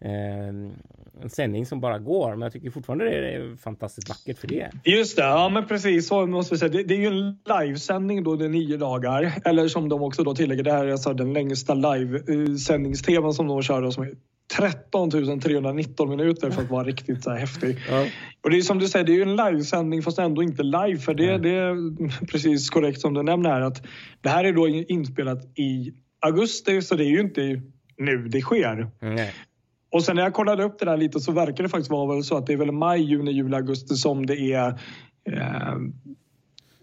en 0.00 1.30
sändning 1.30 1.66
som 1.66 1.80
bara 1.80 1.98
går. 1.98 2.30
Men 2.30 2.40
jag 2.40 2.52
tycker 2.52 2.70
fortfarande 2.70 3.04
det 3.04 3.34
är 3.34 3.56
fantastiskt 3.56 4.08
vackert 4.08 4.38
för 4.38 4.48
det. 4.48 4.70
Just 4.84 5.16
det, 5.16 5.22
ja 5.22 5.48
men 5.48 5.66
precis 5.66 6.08
så 6.08 6.26
måste 6.26 6.54
vi 6.54 6.58
säga. 6.58 6.72
Det, 6.72 6.82
det 6.82 6.94
är 6.94 6.98
ju 6.98 7.06
en 7.06 7.38
livesändning 7.60 8.24
då, 8.24 8.36
det 8.36 8.44
är 8.44 8.48
nio 8.48 8.76
dagar. 8.76 9.32
Eller 9.44 9.68
som 9.68 9.88
de 9.88 10.02
också 10.02 10.24
då 10.24 10.34
tillägger, 10.34 10.62
det 10.62 10.72
här 10.72 10.86
är 10.86 10.92
alltså 10.92 11.14
den 11.14 11.32
längsta 11.32 11.74
livesändnings-tvn 11.74 13.32
som 13.32 13.48
de 13.48 13.62
kör 13.62 13.82
då, 13.82 13.92
som 13.92 14.02
är 14.02 14.14
13 14.56 15.10
319 15.40 16.10
minuter 16.10 16.50
för 16.50 16.62
att 16.62 16.70
vara 16.70 16.84
riktigt 16.84 17.22
så 17.24 17.30
här 17.30 17.38
häftig. 17.38 17.78
Ja. 17.90 18.06
Och 18.42 18.50
det 18.50 18.56
är 18.56 18.62
som 18.62 18.78
du 18.78 18.88
säger, 18.88 19.06
det 19.06 19.12
är 19.12 19.14
ju 19.14 19.22
en 19.22 19.36
livesändning 19.36 20.02
fast 20.02 20.18
ändå 20.18 20.42
inte 20.42 20.62
live. 20.62 20.96
För 20.98 21.14
det, 21.14 21.38
det 21.38 21.50
är 21.50 22.26
precis 22.26 22.70
korrekt 22.70 23.00
som 23.00 23.14
du 23.14 23.22
nämner 23.22 23.50
här 23.50 23.60
att 23.60 23.82
det 24.20 24.28
här 24.28 24.44
är 24.44 24.52
då 24.52 24.68
inspelat 24.68 25.58
i 25.58 25.92
augusti 26.20 26.82
så 26.82 26.94
det 26.94 27.04
är 27.04 27.10
ju 27.10 27.20
inte 27.20 27.62
nu 27.96 28.28
det 28.28 28.40
sker. 28.40 28.90
Nej. 29.00 29.32
Och 29.92 30.02
sen 30.04 30.16
när 30.16 30.22
jag 30.22 30.34
kollade 30.34 30.64
upp 30.64 30.78
det 30.78 30.84
där 30.84 30.96
lite 30.96 31.20
så 31.20 31.32
verkar 31.32 31.62
det 31.62 31.68
faktiskt 31.68 31.90
vara 31.90 32.14
väl 32.14 32.24
så 32.24 32.36
att 32.36 32.46
det 32.46 32.52
är 32.52 32.56
väl 32.56 32.72
maj, 32.72 33.00
juni, 33.02 33.30
juli, 33.30 33.56
augusti 33.56 33.94
som 33.94 34.26
det 34.26 34.36
är 34.52 34.68
eh, 35.30 35.74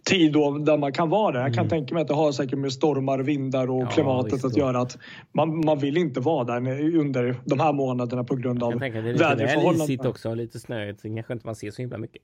tid 0.09 0.33
då 0.33 0.57
där 0.57 0.77
man 0.77 0.91
kan 0.93 1.09
vara 1.09 1.31
där. 1.31 1.39
Jag 1.39 1.53
kan 1.53 1.65
Mm. 1.65 1.69
tänka 1.69 1.93
mig 1.93 2.01
att 2.01 2.07
det 2.07 2.13
har 2.13 2.31
säkert 2.31 2.59
med 2.59 2.73
stormar, 2.73 3.19
vindar 3.19 3.69
och 3.69 3.81
Ja, 3.83 3.87
klimatet 3.89 4.45
att 4.45 4.57
göra. 4.57 4.79
Att 4.79 4.97
man, 5.31 5.65
man 5.65 5.79
vill 5.79 5.97
inte 5.97 6.19
vara 6.19 6.43
där 6.59 6.95
under 6.99 7.41
de 7.45 7.59
här 7.59 7.73
månaderna 7.73 8.23
på 8.23 8.35
grund 8.35 8.63
av 8.63 8.73
att 8.73 8.79
det 8.79 8.85
är 8.85 8.91
lite 8.91 9.07
isigt 9.09 9.21
väderförhållandena. 9.21 10.09
också, 10.09 10.33
lite 10.33 10.59
snöigt, 10.59 11.01
så 11.01 11.07
kanske 11.15 11.33
inte 11.33 11.45
man 11.47 11.55
ser 11.55 11.71
så 11.71 11.81
himla 11.81 11.97
mycket. 11.97 12.21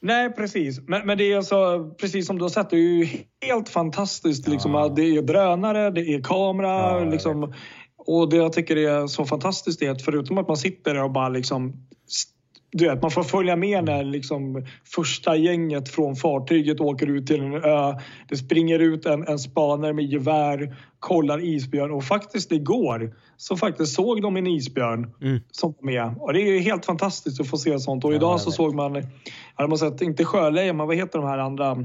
Nej, 0.00 0.32
precis. 0.32 0.80
Men, 0.88 1.06
men 1.06 1.18
det 1.18 1.32
är 1.32 1.36
alltså, 1.36 1.90
precis 2.00 2.26
som 2.26 2.38
du 2.38 2.44
har 2.44 2.48
sett, 2.48 2.70
det 2.70 2.76
är 2.76 2.80
ju 2.80 3.08
helt 3.46 3.68
fantastiskt. 3.68 4.48
Liksom, 4.48 4.74
Ja. 4.74 4.86
att 4.86 4.96
Det 4.96 5.02
är 5.16 5.22
drönare, 5.22 5.90
det 5.90 6.00
är 6.00 6.22
kamera. 6.22 6.68
Ja, 6.68 7.04
liksom, 7.10 7.52
Och 8.06 8.30
det 8.30 8.36
jag 8.36 8.52
tycker 8.52 8.76
är 8.76 9.06
så 9.06 9.24
fantastiskt 9.24 9.82
är 9.82 9.90
att 9.90 10.02
förutom 10.02 10.38
att 10.38 10.48
man 10.48 10.56
sitter 10.56 10.94
där 10.94 11.04
och 11.04 11.10
bara 11.12 11.28
liksom 11.28 11.72
du 12.76 12.88
vet, 12.88 13.02
man 13.02 13.10
får 13.10 13.22
följa 13.22 13.56
med 13.56 13.84
när 13.84 14.04
liksom 14.04 14.66
första 14.84 15.36
gänget 15.36 15.88
från 15.88 16.16
fartyget 16.16 16.80
åker 16.80 17.06
ut 17.06 17.26
till 17.26 17.40
en 17.40 17.54
ö. 17.54 17.94
Det 18.28 18.36
springer 18.36 18.78
ut 18.78 19.06
en, 19.06 19.28
en 19.28 19.38
spanare 19.38 19.92
med 19.92 20.04
gevär, 20.04 20.76
kollar 20.98 21.44
isbjörn 21.44 21.90
och 21.90 22.04
faktiskt 22.04 22.52
igår 22.52 23.14
så 23.36 23.56
faktiskt 23.56 23.94
såg 23.94 24.22
de 24.22 24.36
en 24.36 24.46
isbjörn 24.46 25.14
Mm. 25.20 25.40
som 25.50 25.74
var 25.78 25.92
med. 25.92 26.14
Och 26.20 26.32
det 26.32 26.40
är 26.40 26.52
ju 26.52 26.58
helt 26.58 26.86
fantastiskt 26.86 27.40
att 27.40 27.48
få 27.48 27.56
se 27.56 27.78
sånt. 27.78 28.04
Och 28.04 28.14
idag 28.14 28.40
så 28.40 28.50
såg 28.50 28.74
man, 28.74 28.94
hade 29.54 29.68
man 29.68 29.78
sett, 29.78 30.00
inte 30.00 30.24
sjölejon, 30.24 30.76
men 30.76 30.86
vad 30.86 30.96
heter 30.96 31.18
de 31.18 31.28
här 31.28 31.38
andra 31.38 31.84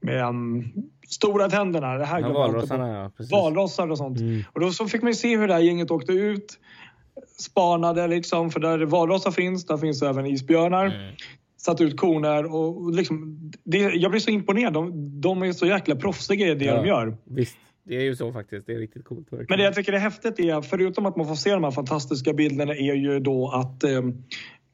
med 0.00 0.28
um, 0.28 0.72
stora 1.08 1.48
tänderna? 1.48 1.94
Det 1.98 2.04
här 2.04 2.20
Ja, 2.20 2.32
valrossarna 2.32 2.88
ja. 2.88 3.10
Precis. 3.16 3.32
Valrossar 3.32 3.90
och 3.90 3.98
sånt. 3.98 4.20
Mm. 4.20 4.42
Och 4.52 4.60
då 4.60 4.70
så 4.70 4.88
fick 4.88 5.02
man 5.02 5.14
se 5.14 5.36
hur 5.36 5.48
det 5.48 5.54
här 5.54 5.60
gänget 5.60 5.90
åkte 5.90 6.12
ut, 6.12 6.58
spanade 7.38 8.06
liksom, 8.06 8.50
för 8.50 8.60
där 8.60 8.78
valrossar 8.78 9.30
finns, 9.30 9.66
där 9.66 9.76
finns 9.76 10.02
även 10.02 10.26
isbjörnar. 10.26 10.86
Mm. 10.86 11.14
Satt 11.58 11.80
ut 11.80 11.96
koner 11.96 12.54
och 12.54 12.92
liksom, 12.94 13.38
det, 13.64 13.78
jag 13.78 14.10
blir 14.10 14.20
så 14.20 14.30
imponerad. 14.30 14.72
De, 14.72 14.90
de 15.20 15.42
är 15.42 15.52
så 15.52 15.66
jäkla 15.66 15.96
proffsiga 15.96 16.46
i 16.48 16.54
det 16.54 16.64
Ja. 16.64 16.76
de 16.82 16.86
gör. 16.88 17.16
Visst, 17.24 17.56
det 17.84 17.96
är 17.96 18.00
ju 18.02 18.16
så 18.16 18.32
faktiskt. 18.32 18.66
Det 18.66 18.72
är 18.74 18.78
riktigt 18.78 19.04
coolt. 19.04 19.26
verkligen. 19.32 19.46
Men 19.48 19.58
det 19.58 19.64
jag 19.64 19.74
tycker 19.74 19.92
är 19.92 19.98
häftigt 19.98 20.38
är, 20.40 20.62
förutom 20.62 21.06
att 21.06 21.16
man 21.16 21.26
får 21.26 21.34
se 21.34 21.50
de 21.52 21.64
här 21.64 21.70
fantastiska 21.70 22.32
bilderna, 22.32 22.72
är 22.74 22.94
ju 22.94 23.20
då 23.20 23.48
att 23.50 23.84
eh, 23.84 24.02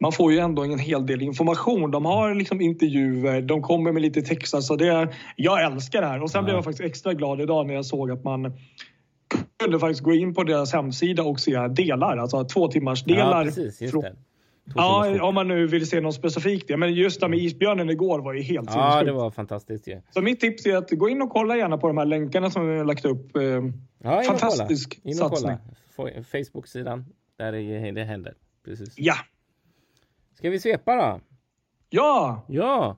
man 0.03 0.13
får 0.13 0.33
ju 0.33 0.39
ändå 0.39 0.63
en 0.63 0.79
hel 0.79 1.07
del 1.07 1.23
information. 1.23 1.91
De 1.91 2.05
har 2.05 2.35
liksom 2.35 2.61
intervjuer, 2.61 3.43
de 3.43 3.63
kommer 3.63 3.93
med 3.93 4.03
lite 4.03 4.23
texter. 4.23 4.61
Så 4.61 4.77
det, 4.77 5.09
jag 5.37 5.65
älskar 5.65 6.01
det 6.01 6.07
här. 6.07 6.23
Och 6.23 6.31
sen 6.31 6.39
Ja. 6.39 6.45
blev 6.45 6.55
jag 6.57 6.65
faktiskt 6.65 6.85
extra 6.85 7.15
glad 7.15 7.41
idag 7.41 7.67
när 7.67 7.75
jag 7.75 7.87
såg 7.87 8.11
att 8.11 8.25
man 8.25 8.53
kunde 9.63 9.79
faktiskt 9.79 10.01
gå 10.03 10.13
in 10.15 10.35
på 10.35 10.45
deras 10.45 10.73
hemsida 10.73 11.23
och 11.23 11.41
se 11.41 11.69
delar, 11.69 12.17
alltså 12.17 12.45
två 12.45 12.69
timmars 12.69 13.05
delar. 13.05 13.39
Ja, 13.39 13.45
precis. 13.45 13.81
Just 13.83 14.01
det. 14.01 14.17
Ja, 14.75 15.23
om 15.23 15.35
man 15.35 15.49
nu 15.49 15.67
vill 15.67 15.87
se 15.87 16.01
något 16.01 16.15
specifikt. 16.15 16.71
Ja, 16.71 16.77
men 16.77 16.95
just 16.95 17.21
det 17.21 17.29
med 17.29 17.39
isbjörnen 17.39 17.91
igår 17.91 18.19
var 18.19 18.33
ju 18.33 18.43
helt 18.43 18.69
ja, 18.69 18.73
sinnessjukt. 18.73 19.07
det 19.07 19.13
var 19.13 19.31
fantastiskt 19.31 19.89
ju. 19.89 20.01
Så 20.11 20.21
mitt 20.23 20.41
tips 20.41 20.67
är 20.67 20.77
att 20.77 20.91
gå 20.91 21.09
in 21.09 21.23
och 21.23 21.31
kolla 21.31 21.57
gärna 21.57 21.79
på 21.79 21.87
de 21.89 21.99
här 21.99 22.05
länkarna 22.05 22.51
som 22.51 22.69
vi 22.69 22.79
har 22.79 22.85
lagt 22.85 23.05
upp. 23.05 23.37
Eh, 23.37 23.43
Ja, 23.43 23.51
in 23.59 23.63
och 23.65 24.05
kolla. 24.05 24.25
Fantastisk 24.25 25.01
In 25.05 25.23
och 25.23 25.39
satsning. 25.39 25.57
Facebook-sidan. 26.33 27.05
Där 27.39 27.53
är 27.53 27.93
det 27.93 28.05
händer. 28.05 28.35
Precis. 28.65 28.95
Ja, 28.97 29.15
Ska 30.43 30.51
vi 30.51 30.61
svepa 30.61 30.97
då? 30.97 31.21
ja, 31.91 32.45
Ja! 32.49 32.97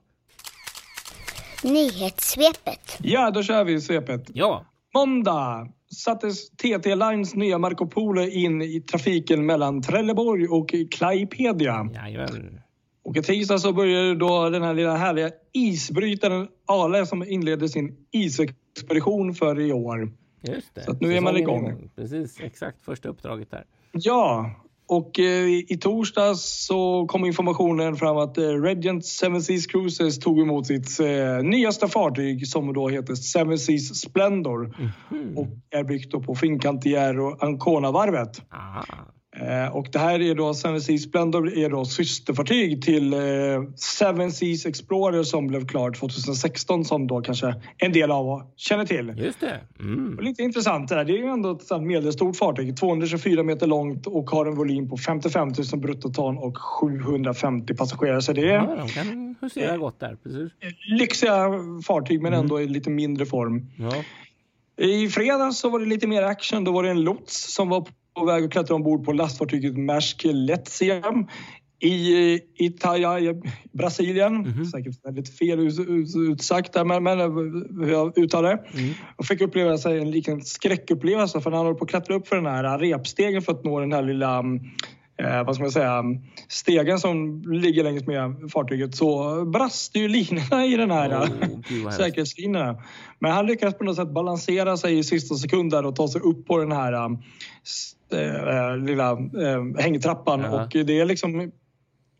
Nyhetssvepet. 1.63 2.97
ja, 2.99 3.31
då 3.31 3.43
kör 3.43 3.63
vi 3.63 3.81
svepet. 3.81 4.21
Ja! 4.33 4.65
Måndag 4.93 5.67
sattes 5.95 6.49
TT 6.49 6.95
Lines 6.95 7.35
nya 7.35 7.57
Marco 7.57 7.87
Polo 7.87 8.21
in 8.21 8.61
i 8.61 8.81
trafiken 8.81 9.45
mellan 9.45 9.81
Trelleborg 9.81 10.47
och 10.47 10.73
Klaipedia. 10.91 11.89
Jajamän. 11.93 12.61
Och 13.03 13.17
i 13.17 13.21
tisdag 13.21 13.59
så 13.59 13.73
började 13.73 14.15
då 14.15 14.49
den 14.49 14.63
här 14.63 14.73
lilla 14.73 14.95
härliga 14.95 15.31
isbrytaren 15.53 16.47
Ale 16.65 17.05
som 17.05 17.23
inledde 17.23 17.69
sin 17.69 17.95
isexpedition 18.11 19.33
för 19.33 19.59
i 19.59 19.73
år. 19.73 20.11
Just 20.41 20.75
det. 20.75 20.83
Så 20.83 20.91
att 20.91 21.01
nu 21.01 21.17
är 21.17 21.21
man 21.21 21.35
Säsongen 21.35 21.65
igång. 21.65 21.89
Precis, 21.95 22.39
exakt. 22.39 22.81
Första 22.81 23.09
uppdraget 23.09 23.51
där. 23.51 23.65
Ja, 23.91 24.51
och 24.87 25.19
eh, 25.19 25.47
i 25.47 25.77
torsdags 25.81 26.65
så 26.65 27.05
kom 27.07 27.25
informationen 27.25 27.95
fram 27.95 28.17
att 28.17 28.37
eh, 28.37 28.43
Regent 28.43 29.05
Seven 29.05 29.41
Seas 29.41 29.65
Cruises 29.67 30.19
tog 30.19 30.39
emot 30.39 30.67
sitt 30.67 30.99
eh, 30.99 31.43
nyaste 31.43 31.87
fartyg 31.87 32.47
som 32.47 32.73
då 32.73 32.89
heter 32.89 33.15
Seven 33.15 33.57
Seas 33.57 33.95
Splendor 34.01 34.75
Mhm. 35.11 35.37
och 35.37 35.47
är 35.69 35.83
byggt 35.83 36.11
då 36.11 36.21
på 36.21 36.35
Fincantieri 36.35 37.17
och 37.17 37.43
Ancona-varvet. 37.43 38.41
Eh, 39.41 39.75
och 39.75 39.87
det 39.91 39.99
här 39.99 40.21
är 40.21 40.35
då 40.35 40.53
Seven 40.53 40.81
Seas 40.81 41.01
Splendor 41.03 41.57
är 41.57 41.69
då 41.69 41.85
systerfartyg 41.85 42.81
till 42.81 43.13
eh, 43.13 43.19
Seven 43.75 44.31
Seas 44.31 44.65
Explorer 44.65 45.23
som 45.23 45.47
blev 45.47 45.67
klart 45.67 45.99
2016 45.99 46.85
som 46.85 47.07
då 47.07 47.21
kanske 47.21 47.55
en 47.77 47.91
del 47.91 48.11
av 48.11 48.25
er 48.25 48.45
känner 48.55 48.85
till. 48.85 49.13
Just 49.17 49.39
det. 49.39 49.59
Mm. 49.79 50.19
Lite 50.21 50.43
intressant 50.43 50.89
det 50.89 50.95
där. 50.95 51.05
Det 51.05 51.13
är 51.13 51.17
ju 51.17 51.27
ändå 51.27 51.51
ett 51.51 51.81
medelstort 51.81 52.35
fartyg. 52.37 52.77
224 52.77 53.43
meter 53.43 53.67
långt 53.67 54.07
och 54.07 54.29
har 54.29 54.45
en 54.45 54.55
volym 54.55 54.89
på 54.89 54.97
55 54.97 55.47
000 55.71 55.81
bruttoton 55.81 56.37
och 56.37 56.57
750 56.57 57.75
passagerare. 57.75 58.21
Så 58.21 58.33
det 58.33 58.41
är 58.41 58.53
Ja, 58.53 58.75
de 58.75 58.87
kan 58.89 59.35
husera 59.41 59.77
gott 59.77 59.99
där. 59.99 60.17
Precis. 60.23 60.51
lyxiga 60.99 61.49
fartyg 61.87 62.21
men 62.21 62.33
ändå 62.33 62.61
i 62.61 62.67
lite 62.67 62.89
mindre 62.89 63.25
form. 63.25 63.71
Ja. 63.77 63.93
I 64.77 65.09
fredags 65.09 65.57
så 65.59 65.69
var 65.69 65.79
det 65.79 65.85
lite 65.85 66.07
mer 66.07 66.23
action. 66.23 66.63
Då 66.63 66.71
var 66.71 66.83
det 66.83 66.89
en 66.89 67.01
lots 67.01 67.53
som 67.53 67.69
var 67.69 67.85
på 68.15 68.25
väg 68.25 68.43
att 68.43 68.51
klättra 68.51 68.75
ombord 68.75 69.05
på 69.05 69.13
lastfartyget 69.13 69.77
Maersk 69.77 70.21
Letzia 70.25 71.01
i 71.79 72.39
Itaja 72.55 73.19
i 73.19 73.41
Brasilien. 73.73 74.45
Säkert 74.65 75.05
väldigt 75.05 75.37
fel 75.37 75.59
ut- 75.59 75.79
ut- 75.79 76.15
utsagt 76.31 76.73
där, 76.73 76.85
men, 76.85 77.03
men 77.03 77.19
hur 77.85 77.91
jag 77.91 78.17
uttalar 78.17 78.49
det. 78.49 78.63
Och 79.15 79.25
fick 79.25 79.41
uppleva 79.41 79.77
sig 79.77 79.99
en 79.99 80.11
liten 80.11 80.41
skräckupplevelse 80.41 81.41
för 81.41 81.49
när 81.49 81.57
han 81.57 81.65
höll 81.65 81.75
på 81.75 81.83
att 81.83 81.89
klättra 81.89 82.15
upp 82.15 82.27
för 82.27 82.35
den 82.35 82.45
här 82.45 82.79
repstegen 82.79 83.41
för 83.41 83.51
att 83.51 83.63
nå 83.63 83.79
den 83.79 83.93
här 83.93 84.01
lilla 84.03 84.39
eh, 85.19 85.43
vad 85.45 85.55
ska 85.55 85.63
man 85.63 85.71
säga, 85.71 86.03
stegen 86.47 86.99
som 86.99 87.41
ligger 87.51 87.83
längs 87.83 88.07
med 88.07 88.51
fartyget 88.53 88.95
så 88.95 89.45
brast 89.45 89.95
ju 89.95 90.07
linorna 90.07 90.65
i 90.65 90.75
den 90.77 90.91
här 90.91 91.09
hemskt. 91.09 91.97
säkerhetslinorna. 91.97 92.83
Men 93.19 93.31
han 93.31 93.45
lyckades 93.45 93.77
på 93.77 93.83
något 93.83 93.95
sätt 93.95 94.13
balansera 94.13 94.77
sig 94.77 94.97
i 94.97 95.03
sista 95.03 95.35
sekund 95.35 95.71
där 95.71 95.85
och 95.85 95.95
ta 95.95 96.07
sig 96.07 96.21
upp 96.21 96.45
på 96.47 96.57
den 96.57 96.71
här 96.71 97.17
s- 97.63 97.94
eh, 98.13 98.77
lilla 98.77 99.11
eh, 99.11 99.81
hängtrappan. 99.83 100.39
Ja. 100.41 100.63
Och 100.63 100.69
det 100.69 100.99
är 100.99 101.05
liksom 101.05 101.51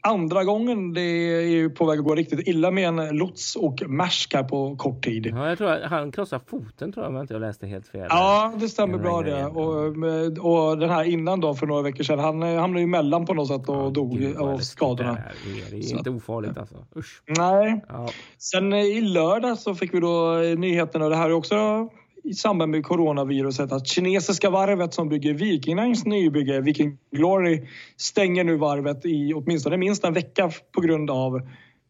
andra 0.06 0.44
gången 0.44 0.94
det 0.94 1.02
är 1.02 1.70
på 1.70 1.86
väg 1.86 2.00
att 2.00 2.06
gå 2.06 2.16
riktigt 2.16 2.48
illa 2.48 2.72
med 2.72 2.88
en 2.88 3.18
lots 3.18 3.56
och 3.56 3.84
Maersk 3.88 4.34
här 4.34 4.44
på 4.44 4.76
kort 4.76 5.04
tid. 5.04 5.26
Ja, 5.26 5.50
jag 5.50 5.58
tror 5.58 5.72
att 5.72 5.90
han 5.90 6.12
krossade 6.12 6.44
foten 6.48 6.92
tror 6.92 7.04
jag 7.04 7.10
om 7.10 7.16
jag 7.16 7.24
inte 7.24 7.40
läste 7.40 7.68
helt 7.68 7.88
fel. 7.88 8.08
Ja, 8.10 8.54
det 8.60 8.70
stämmer 8.70 8.98
bra 8.98 9.22
det. 9.22 9.46
Och, 9.46 10.70
och 10.70 10.78
den 10.78 10.90
här 10.90 11.04
innan 11.04 11.40
då 11.40 11.54
för 11.54 11.68
några 11.68 11.82
veckor 11.82 12.04
sedan, 12.04 12.20
han 12.20 12.44
eh, 12.44 12.60
hamnade 12.60 12.80
ju 12.80 12.84
emellan 12.84 13.26
på 13.26 13.34
något 13.34 13.48
sätt 13.48 13.70
och 13.70 13.76
Ja, 13.76 13.90
dog 13.90 14.18
gud, 14.18 14.38
av 14.38 14.58
skadorna. 14.58 15.14
Det, 15.46 15.62
är. 15.62 15.72
det 15.72 15.78
är 15.78 15.82
Så 15.82 15.98
inte 15.98 16.10
ofarligt 16.10 16.58
alltså. 16.58 16.76
Usch. 16.96 17.22
Nej. 17.38 17.82
Ja. 17.90 18.10
Sen 18.38 18.74
eh, 18.74 18.80
i 18.80 19.02
lördag 19.02 19.58
så 19.58 19.76
fick 19.76 19.94
vi 19.94 20.00
då 20.00 20.42
eh, 20.42 20.58
nyheten 20.58 21.02
och 21.02 21.10
det 21.10 21.16
här 21.16 21.30
är 21.30 21.34
också 21.34 21.56
i 22.26 22.34
samband 22.34 22.72
med 22.72 22.84
coronaviruset 22.84 23.72
att 23.72 23.88
kinesiska 23.88 24.50
varvet 24.50 24.94
som 24.94 25.10
bygger 25.10 25.34
Viking 25.34 25.76
Lines 25.76 26.06
nybygge 26.06 26.62
Viking 26.62 26.98
Glory 27.12 27.68
stänger 27.98 28.44
nu 28.44 28.58
varvet 28.58 29.06
i 29.06 29.34
åtminstone 29.34 29.78
minst 29.78 30.04
en 30.04 30.14
vecka 30.14 30.52
på 30.72 30.82
grund 30.82 31.12
av 31.12 31.42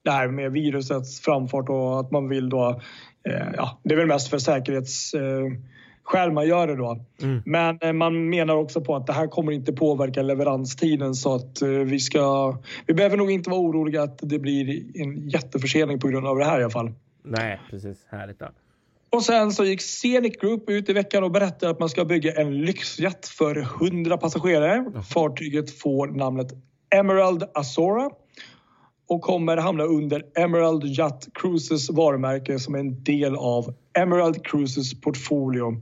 det 0.04 0.12
här 0.12 0.28
med 0.28 0.52
virusets 0.52 1.21
framfart 1.21 1.69
och 1.69 2.00
att 2.00 2.12
man 2.12 2.30
vill 2.30 2.50
då, 2.50 2.82
eh, 3.30 3.48
ja 3.58 3.80
det 3.84 3.93
är 3.93 3.98
väl 3.98 4.08
mest 4.08 4.30
för 4.30 4.38
säkerhets 4.38 5.13
eh, 5.13 5.45
skäl 6.04 6.32
man 6.32 6.48
gör 6.48 6.67
det 6.67 6.76
då. 6.76 7.00
Mm. 7.21 7.41
Men 7.45 7.78
eh, 7.82 7.93
man 7.93 8.30
menar 8.30 8.56
också 8.56 8.82
på 8.82 8.95
att 8.95 9.08
det 9.08 9.13
här 9.13 9.28
kommer 9.28 9.52
inte 9.52 9.74
påverka 9.74 10.21
leveranstiden 10.21 11.15
så 11.15 11.36
att 11.36 11.62
eh, 11.62 11.69
vi 11.69 12.00
ska... 12.00 12.58
Vi 12.86 12.93
behöver 12.93 13.17
nog 13.17 13.32
inte 13.32 13.50
vara 13.50 13.62
oroliga 13.62 14.04
att 14.04 14.19
det 14.21 14.39
blir 14.39 14.84
en 15.02 15.30
jätteförsening 15.30 16.00
på 16.00 16.08
grund 16.08 16.28
av 16.28 16.38
det 16.38 16.45
här 16.45 16.60
i 16.60 16.63
alla 16.63 16.71
fall. 16.71 16.91
Nej, 17.24 17.60
precis. 17.69 18.06
Härligt 18.10 18.39
då. 18.39 18.45
Och 19.10 19.24
sen 19.24 19.52
så 19.52 19.65
gick 19.65 19.82
Scenic 19.82 20.38
Group 20.38 20.70
ut 20.70 20.89
i 20.89 20.94
veckan 20.94 21.24
och 21.24 21.32
berättade 21.32 21.72
att 21.72 21.80
man 21.80 21.89
ska 21.89 22.06
bygga 22.06 22.34
en 22.34 22.62
lyxjet 22.62 23.28
för 23.28 23.58
100 23.58 24.18
passagerare. 24.18 24.86
Fartyget 25.13 25.80
får 25.80 26.08
namnet 26.08 26.48
Emerald 26.96 27.44
Azora 27.54 28.10
och 29.08 29.22
kommer 29.22 29.58
hamna 29.58 29.84
under 29.84 30.24
Emerald 30.39 30.84
Yacht 30.86 31.28
Cruises 31.34 31.89
varumärke 31.89 32.60
som 32.60 32.76
är 32.76 32.80
en 32.80 33.04
del 33.04 33.36
av 33.36 33.74
Emerald 33.98 34.46
Cruises 34.46 35.02
portfolio. 35.02 35.82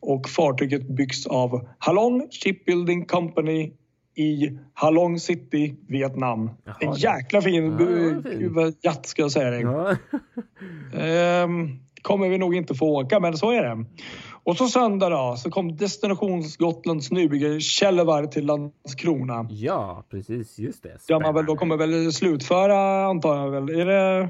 Och 0.00 0.28
fartyget 0.28 0.88
byggs 0.88 1.26
av 1.26 1.68
Halong 1.78 2.28
Shipbuilding 2.30 3.04
Company 3.06 3.72
i 4.14 4.58
Halong 4.74 5.18
City, 5.20 5.74
Vietnam. 5.88 6.50
Jaha, 6.64 6.76
en 6.80 6.92
jäkla 6.94 7.42
fin, 7.42 7.64
Ja, 7.64 8.30
fin. 8.30 8.74
yacht 8.82 9.06
ska 9.06 9.22
jag 9.22 9.32
säga 9.32 9.50
dig. 9.50 9.60
Ja. 9.62 9.96
Ehm, 11.00 11.78
kommer 12.02 12.28
vi 12.28 12.38
nog 12.38 12.54
inte 12.54 12.74
få 12.74 12.86
åka, 13.00 13.20
men 13.20 13.36
så 13.36 13.50
är 13.50 13.62
det. 13.62 13.84
Och 14.42 14.56
så 14.56 14.66
söndag 14.68 15.08
då, 15.08 15.36
så 15.36 15.50
kom 15.50 15.76
Destinations 15.76 16.56
Gotlands 16.56 17.10
nybygge 17.10 17.60
Källevar 17.60 18.26
till 18.26 18.46
Landskrona. 18.46 19.46
ja, 19.50 20.04
precis. 20.10 20.58
Just 20.58 20.82
det. 20.82 20.98
Ja, 21.06 21.18
man 21.20 21.34
väl, 21.34 21.46
då 21.46 21.56
Spännande. 21.56 21.58
kommer 21.58 21.76
väl 22.02 22.12
slutföra, 22.12 23.04
antar 23.06 23.36
jag 23.36 23.50
väl. 23.50 23.68
Är 23.80 23.86
det 23.86 24.28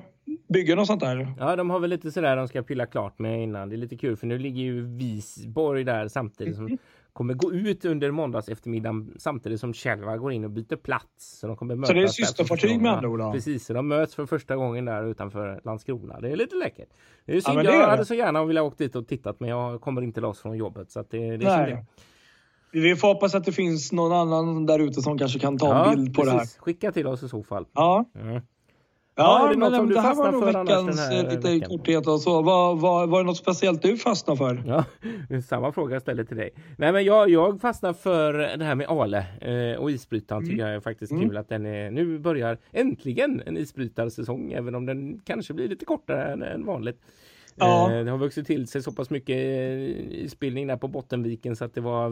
byggen 0.49 0.79
och 0.79 0.87
sånt 0.87 1.01
där? 1.01 1.35
Ja, 1.39 1.57
de 1.57 1.71
har 1.71 1.81
väl 1.81 1.91
lite 1.91 2.13
sådär 2.13 2.37
de 2.37 2.49
ska 2.49 2.63
pilla 2.63 2.87
klart 2.87 3.19
med 3.19 3.43
innan. 3.43 3.69
Det 3.69 3.75
är 3.75 3.79
lite 3.79 3.97
kul 3.97 4.17
för 4.17 4.27
nu 4.27 4.39
ligger 4.39 4.63
ju 4.63 4.97
Visborg 4.97 5.85
där 5.85 6.09
samtidigt 6.09 6.57
som 6.57 6.79
kommer 7.21 7.35
gå 7.35 7.53
ut 7.53 7.85
under 7.85 8.11
måndags 8.11 8.49
eftermiddagen 8.49 9.15
samtidigt 9.19 9.61
som 9.61 9.75
Kälvar 9.75 10.17
går 10.17 10.33
in 10.33 10.45
och 10.45 10.51
byter 10.51 10.77
plats. 10.77 11.39
Så 11.39 11.47
de 11.47 11.57
kommer 11.57 11.75
mötas 11.75 11.89
Så 11.89 11.95
det 11.95 12.03
är 12.03 12.07
systerfartyg 12.07 12.81
med 12.81 12.93
andra 12.93 13.09
ord? 13.09 13.33
Precis, 13.33 13.67
så 13.67 13.73
de 13.73 13.89
möts 13.89 14.15
för 14.15 14.27
första 14.27 14.57
gången 14.57 14.85
där 14.85 15.05
utanför 15.11 15.61
Landskrona. 15.65 16.21
Det 16.21 16.31
är 16.31 16.37
lite 16.37 16.57
läckert. 16.57 16.89
Det 17.27 17.37
är 17.37 17.41
synd, 17.41 17.57
men 17.57 17.65
det 17.65 17.73
jag 17.73 17.83
är 17.83 17.89
hade 17.89 18.05
så 18.05 18.15
gärna 18.15 18.45
velat 18.45 18.65
åkt 18.65 18.79
dit 18.79 18.97
och 18.97 19.09
tittat 19.09 19.41
men 19.41 19.49
jag 19.49 19.81
kommer 19.81 20.03
inte 20.03 20.21
loss 20.21 20.41
från 20.41 20.57
jobbet 20.57 20.91
så 20.91 21.05
det, 21.11 21.37
det 21.37 21.47
är 21.47 21.67
Nej. 21.67 21.87
Vi 22.73 22.97
får 22.97 23.09
hoppas 23.09 23.35
att 23.35 23.45
det 23.45 23.53
finns 23.53 23.93
någon 23.93 24.13
annan 24.13 24.67
där 24.67 24.79
ute 24.79 25.03
som 25.03 25.19
kanske 25.19 25.39
kan 25.39 25.59
ta 25.59 25.85
en 25.85 25.97
bild 25.97 26.15
på 26.15 26.23
precis. 26.23 26.33
det 26.33 26.39
här. 26.39 26.47
Skicka 26.59 26.93
till 26.93 27.07
oss 27.07 27.23
i 27.23 27.29
så 27.29 27.43
fall. 27.43 27.67
Ja. 27.73 28.05
Mm. 28.15 28.43
Ja, 29.21 29.53
ja 29.53 29.71
men 29.71 29.89
det 29.89 30.01
här 30.01 30.15
var 30.15 30.33
nog 30.33 30.45
veckans 30.45 31.01
här 31.01 31.23
lite 31.23 31.37
veckan? 31.37 31.69
korthet 31.69 32.07
och 32.07 32.21
så. 32.21 32.43
Var, 32.43 32.75
var, 32.75 33.07
var 33.07 33.21
det 33.21 33.27
något 33.27 33.37
speciellt 33.37 33.83
du 33.83 33.97
fastnade 33.97 34.39
för? 34.39 34.63
Ja, 34.67 34.85
samma 35.41 35.73
fråga 35.73 35.95
jag 35.95 36.03
ställer 36.03 36.25
till 36.25 36.37
dig. 36.37 36.51
Nej, 36.77 36.93
men 36.93 37.05
jag, 37.05 37.31
jag 37.31 37.61
fastnar 37.61 37.93
för 37.93 38.33
det 38.33 38.65
här 38.65 38.75
med 38.75 38.87
Ale 38.89 39.27
eh, 39.41 39.81
och 39.81 39.91
isbrytaren 39.91 40.43
mm. 40.43 40.51
tycker 40.51 40.67
jag 40.67 40.75
är 40.75 40.81
faktiskt 40.81 41.13
mm. 41.13 41.29
kul 41.29 41.37
att 41.37 41.49
den 41.49 41.67
är, 41.67 41.91
nu 41.91 42.19
börjar 42.19 42.59
äntligen 42.73 43.43
en 43.47 43.57
isbrytarsäsong, 43.57 44.53
även 44.53 44.75
om 44.75 44.87
den 44.87 45.21
kanske 45.25 45.55
blir 45.55 45.69
lite 45.69 45.85
kortare 45.85 46.33
än, 46.33 46.43
än 46.43 46.67
vanligt. 46.67 47.01
Ja. 47.57 47.93
Eh, 47.93 48.05
det 48.05 48.11
har 48.11 48.19
vuxit 48.19 48.47
till 48.47 48.67
sig 48.67 48.83
så 48.83 48.93
pass 48.93 49.11
mycket 49.11 49.37
isbildning 50.11 50.67
där 50.67 50.77
på 50.77 50.89
Bottenviken 50.89 51.57
så 51.57 51.65
att 51.65 51.75
det 51.75 51.81
var 51.81 52.11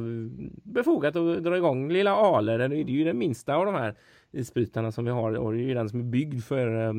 befogat 0.63 1.17
att 1.17 1.45
dra 1.45 1.57
igång 1.57 1.93
lilla 1.93 2.15
Ale. 2.15 2.57
Det 2.57 2.65
är 2.65 2.91
ju 2.91 3.05
den 3.05 3.19
minsta 3.19 3.55
av 3.55 3.67
de 3.67 3.75
här 3.75 3.95
isbrytarna 4.33 4.93
som 4.93 5.05
vi 5.05 5.11
har 5.11 5.33
och 5.33 5.53
det 5.53 5.59
är 5.59 5.63
ju 5.63 5.75
den 5.75 5.89
som 5.89 6.01
är 6.01 6.05
byggd 6.05 6.45
för 6.45 6.89
eh, 6.89 6.95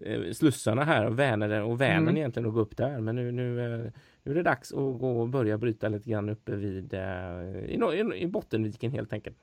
eh 0.00 0.32
slussarna 0.32 0.84
här 0.84 1.06
och 1.06 1.18
Vänern 1.18 1.62
och 1.62 1.80
Vänern 1.80 2.02
mm. 2.02 2.16
egentligen 2.16 2.48
att 2.48 2.54
gå 2.54 2.60
upp 2.60 2.76
där. 2.76 3.00
Men 3.00 3.16
nu, 3.16 3.32
nu, 3.32 3.60
eh, 3.60 3.92
nu 4.22 4.32
är 4.32 4.34
det 4.34 4.42
dags 4.42 4.72
att 4.72 4.98
gå 4.98 5.20
och 5.20 5.28
börja 5.28 5.58
bryta 5.58 5.88
lite 5.88 6.10
grann 6.10 6.28
uppe 6.28 6.56
vid 6.56 6.94
i, 6.94 7.80
i, 7.94 8.22
i 8.22 8.26
Bottenviken 8.26 8.90
helt 8.90 9.12
enkelt. 9.12 9.36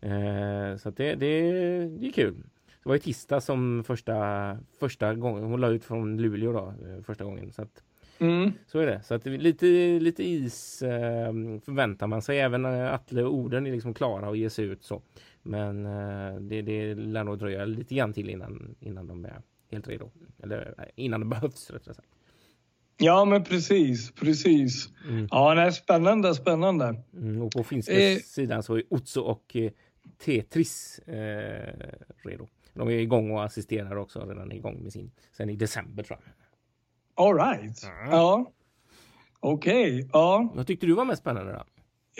Eh, 0.00 0.76
så 0.76 0.90
det, 0.90 1.14
det, 1.14 1.50
det 1.88 2.06
är 2.06 2.12
kul. 2.12 2.34
Det 2.82 2.88
var 2.88 2.96
i 2.96 3.00
tisdag 3.00 3.40
som 3.40 3.84
första, 3.84 4.58
första 4.80 5.14
gången 5.14 5.44
hon 5.44 5.60
la 5.60 5.68
ut 5.68 5.84
från 5.84 6.22
Luleå 6.22 6.52
då, 6.52 6.74
första 7.02 7.24
gången. 7.24 7.52
Så 7.52 7.62
att, 7.62 7.82
Mm. 8.18 8.52
Så 8.66 8.78
är 8.78 8.86
det. 8.86 9.02
Så 9.02 9.14
att 9.14 9.26
lite, 9.26 9.66
lite 10.00 10.24
is 10.24 10.82
eh, 10.82 11.32
förväntar 11.64 12.06
man 12.06 12.22
sig. 12.22 12.40
Även 12.40 12.64
Atle 12.64 13.22
och 13.22 13.34
Orden 13.34 13.66
är 13.66 13.72
liksom 13.72 13.94
klara 13.94 14.28
att 14.28 14.38
ge 14.38 14.50
sig 14.50 14.64
ut 14.64 14.82
så. 14.82 15.02
Men 15.42 15.86
eh, 15.86 16.40
det, 16.40 16.62
det 16.62 16.94
lär 16.94 17.24
nog 17.24 17.38
dröja 17.38 17.64
lite 17.64 17.94
grann 17.94 18.12
till 18.12 18.30
innan, 18.30 18.74
innan 18.80 19.06
de 19.06 19.24
är 19.24 19.42
helt 19.70 19.88
redo. 19.88 20.10
Eller 20.42 20.90
innan 20.94 21.20
det 21.20 21.26
behövs 21.36 21.70
rättare 21.70 21.94
sagt. 21.94 22.08
Ja, 23.00 23.24
men 23.24 23.44
precis, 23.44 24.12
precis. 24.12 24.88
Mm. 25.08 25.28
Ja, 25.30 25.54
nej, 25.54 25.72
spännande, 25.72 26.34
spännande. 26.34 27.02
Mm, 27.14 27.42
och 27.42 27.52
på 27.52 27.64
finska 27.64 27.92
eh. 27.92 28.18
sidan 28.18 28.62
så 28.62 28.74
är 28.74 28.82
Otso 28.90 29.20
och 29.20 29.56
eh, 29.56 29.70
Tetris 30.24 30.98
eh, 30.98 31.74
redo. 32.24 32.48
De 32.74 32.88
är 32.88 32.92
igång 32.92 33.30
och 33.30 33.44
assisterar 33.44 33.96
också 33.96 34.20
redan 34.20 34.52
igång 34.52 34.82
med 34.82 34.92
sin 34.92 35.10
sen 35.36 35.50
i 35.50 35.56
december 35.56 36.02
tror 36.02 36.18
jag. 36.24 36.32
All 37.18 37.34
right. 37.34 37.84
Mm. 37.84 38.10
Ja. 38.10 38.52
Okej. 39.40 39.94
Okay. 39.94 40.08
Ja. 40.12 40.52
Vad 40.54 40.66
tyckte 40.66 40.86
du 40.86 40.94
var 40.94 41.04
mest 41.04 41.20
spännande 41.20 41.52
då? 41.52 41.64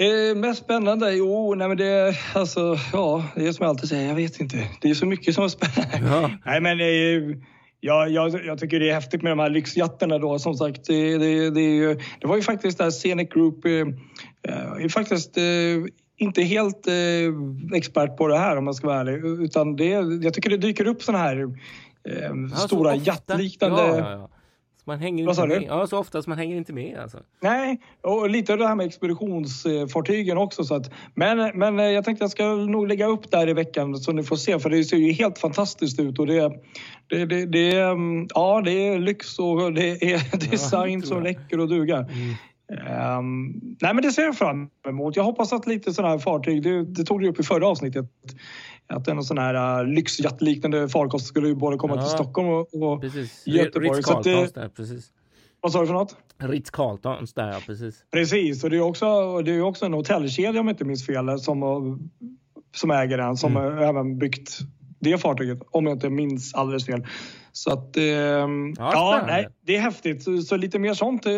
Eh, 0.05 0.37
mest 0.37 0.65
spännande? 0.65 1.13
Jo, 1.13 1.55
nej 1.55 1.69
men 1.69 1.77
det, 1.77 2.17
alltså, 2.35 2.77
ja, 2.93 3.25
det 3.35 3.47
är 3.47 3.53
som 3.53 3.65
jag 3.65 3.71
alltid 3.71 3.89
säger, 3.89 4.09
jag 4.09 4.15
vet 4.15 4.41
inte. 4.41 4.69
Det 4.81 4.91
är 4.91 4.95
så 4.95 5.07
mycket 5.07 5.35
som 5.35 5.45
är 5.45 5.49
spännande. 5.49 6.09
Ja. 6.09 6.31
Nej 6.45 6.61
men 6.61 6.81
eh, 6.81 7.39
ja, 7.81 8.07
jag, 8.07 8.45
jag 8.45 8.59
tycker 8.59 8.81
det 8.81 8.91
är 8.91 8.95
häftigt 8.95 9.23
med 9.23 9.33
de 9.33 9.39
här 9.39 9.51
lyxjatterna 9.51 10.19
då. 10.19 10.39
Som 10.39 10.55
sagt, 10.55 10.85
det, 10.87 11.19
det, 11.19 11.51
det, 11.51 11.95
det 12.21 12.27
var 12.27 12.37
ju 12.37 12.43
faktiskt 12.43 12.79
där 12.79 12.91
Scenic 12.91 13.29
Group 13.29 13.65
eh, 13.65 13.73
eh 13.73 14.85
är 14.85 14.89
faktiskt 14.89 15.37
eh, 15.37 15.45
inte 16.17 16.43
helt 16.43 16.87
eh, 16.87 17.75
expert 17.77 18.17
på 18.17 18.29
det 18.29 18.39
här 18.39 18.57
om 18.57 18.65
man 18.65 18.75
ska 18.75 18.87
vara 18.87 19.01
ärlig. 19.01 19.45
Utan 19.45 19.77
det, 19.77 19.89
jag 20.23 20.35
tycker 20.35 20.51
det 20.51 20.57
dyker 20.57 20.87
upp 20.87 21.03
såna 21.03 21.19
här 21.19 21.43
eh, 22.09 22.57
stora 22.57 22.95
jattliknande... 22.95 23.83
Ja, 23.83 23.99
ja, 23.99 24.11
ja. 24.11 24.31
Man 24.89 24.99
hänger 24.99 25.29
inte 25.29 25.47
med. 25.47 25.63
Ja, 25.63 25.87
så 25.87 25.99
ofta 25.99 26.23
så 26.23 26.31
man 26.31 26.39
hänger 26.39 26.57
inte 26.57 26.73
med 26.73 26.99
alltså. 26.99 27.19
Nej, 27.41 27.81
och 28.01 28.31
lite 28.31 28.53
av 28.53 28.59
det 28.59 28.67
här 28.67 28.75
med 28.75 28.87
expeditionsfartygen 28.87 30.39
också. 30.39 30.65
Så 30.65 30.75
att, 30.75 30.91
men, 31.15 31.59
men 31.59 31.79
jag 31.79 32.05
tänkte 32.05 32.23
jag 32.23 32.31
ska 32.31 32.55
nog 32.55 32.89
lägga 32.89 33.07
upp 33.07 33.31
där 33.31 33.49
i 33.49 33.53
veckan 33.53 33.97
så 33.97 34.13
ni 34.13 34.23
får 34.23 34.37
se 34.37 34.59
för 34.59 34.71
det 34.71 34.85
ser 34.85 34.97
ju 34.97 35.13
helt 35.13 35.39
fantastiskt 35.39 36.01
ut 36.01 36.19
och 36.19 36.27
det, 36.27 36.53
det, 37.07 37.27
det, 37.27 37.47
det, 37.47 37.75
ja, 38.35 38.63
det 38.65 38.89
är 38.89 38.99
lyx 38.99 39.39
och 39.39 39.73
det 39.73 40.13
är 40.13 40.51
design 40.51 41.01
ja, 41.01 41.07
som 41.07 41.23
räcker 41.23 41.61
och 41.61 41.69
dugar. 41.69 42.01
Mm. 42.01 42.35
Um, 43.19 43.61
nej 43.81 43.95
men 43.95 44.03
det 44.03 44.13
ser 44.13 44.23
jag 44.23 44.37
fram 44.37 44.71
emot. 44.89 45.17
Jag 45.17 45.25
hoppas 45.25 45.53
att 45.53 45.67
lite 45.67 45.93
sådana 45.93 46.15
här 46.15 46.19
fartyg, 46.19 46.63
det, 46.63 46.85
det 46.85 47.05
tog 47.05 47.21
du 47.21 47.29
upp 47.29 47.41
i 47.41 47.43
förra 47.43 47.69
avsnittet, 47.69 48.07
att 48.89 49.09
en 49.09 49.23
sån 49.23 49.39
här 49.39 49.83
uh, 49.83 49.89
lyxjattliknande 49.89 50.89
farkost 50.89 51.27
skulle 51.27 51.49
ju 51.49 51.55
både 51.55 51.77
komma 51.77 51.97
ja, 51.97 52.03
till 52.03 52.11
Stockholm 52.11 52.49
och, 52.49 52.75
och. 52.75 53.05
Göteborg. 53.45 53.89
Ritz 53.89 54.07
Carltons 54.07 54.53
där, 54.53 54.69
precis. 54.69 55.13
Vad 55.61 55.73
sa 55.73 55.81
du 55.81 55.87
för 55.87 55.95
något? 55.95 56.17
Ritz 56.39 56.71
Carltons 56.71 57.35
där, 57.35 57.53
ja 57.53 57.59
precis. 57.67 58.05
Precis, 58.11 58.65
och 58.65 58.71
det 58.71 58.77
är 58.77 58.81
också, 58.81 59.39
det 59.43 59.51
är 59.51 59.63
också 59.63 59.87
en 59.87 59.93
hotellkedja 59.93 60.61
om 60.61 60.67
jag 60.67 60.75
inte 60.75 60.85
minns 60.85 61.07
fel 61.07 61.39
som, 61.39 62.11
som 62.77 62.91
äger 62.91 63.19
den, 63.19 63.37
som 63.37 63.57
mm. 63.57 63.79
även 63.79 64.19
byggt 64.19 64.59
det 65.01 65.19
fartyget, 65.19 65.59
om 65.71 65.87
jag 65.87 65.97
inte 65.97 66.11
minns 66.11 66.55
alldeles 66.55 66.87
fel. 66.87 67.07
Så 67.53 67.73
att, 67.73 67.97
eh, 67.97 68.05
ja, 68.05 68.47
ja 68.79 69.25
nej, 69.27 69.49
det 69.67 69.77
är 69.77 69.81
häftigt. 69.81 70.23
Så, 70.23 70.43
så, 70.43 70.57
lite 70.57 70.79
mer 70.79 70.95
sånt. 70.95 71.27
Eh, 71.27 71.33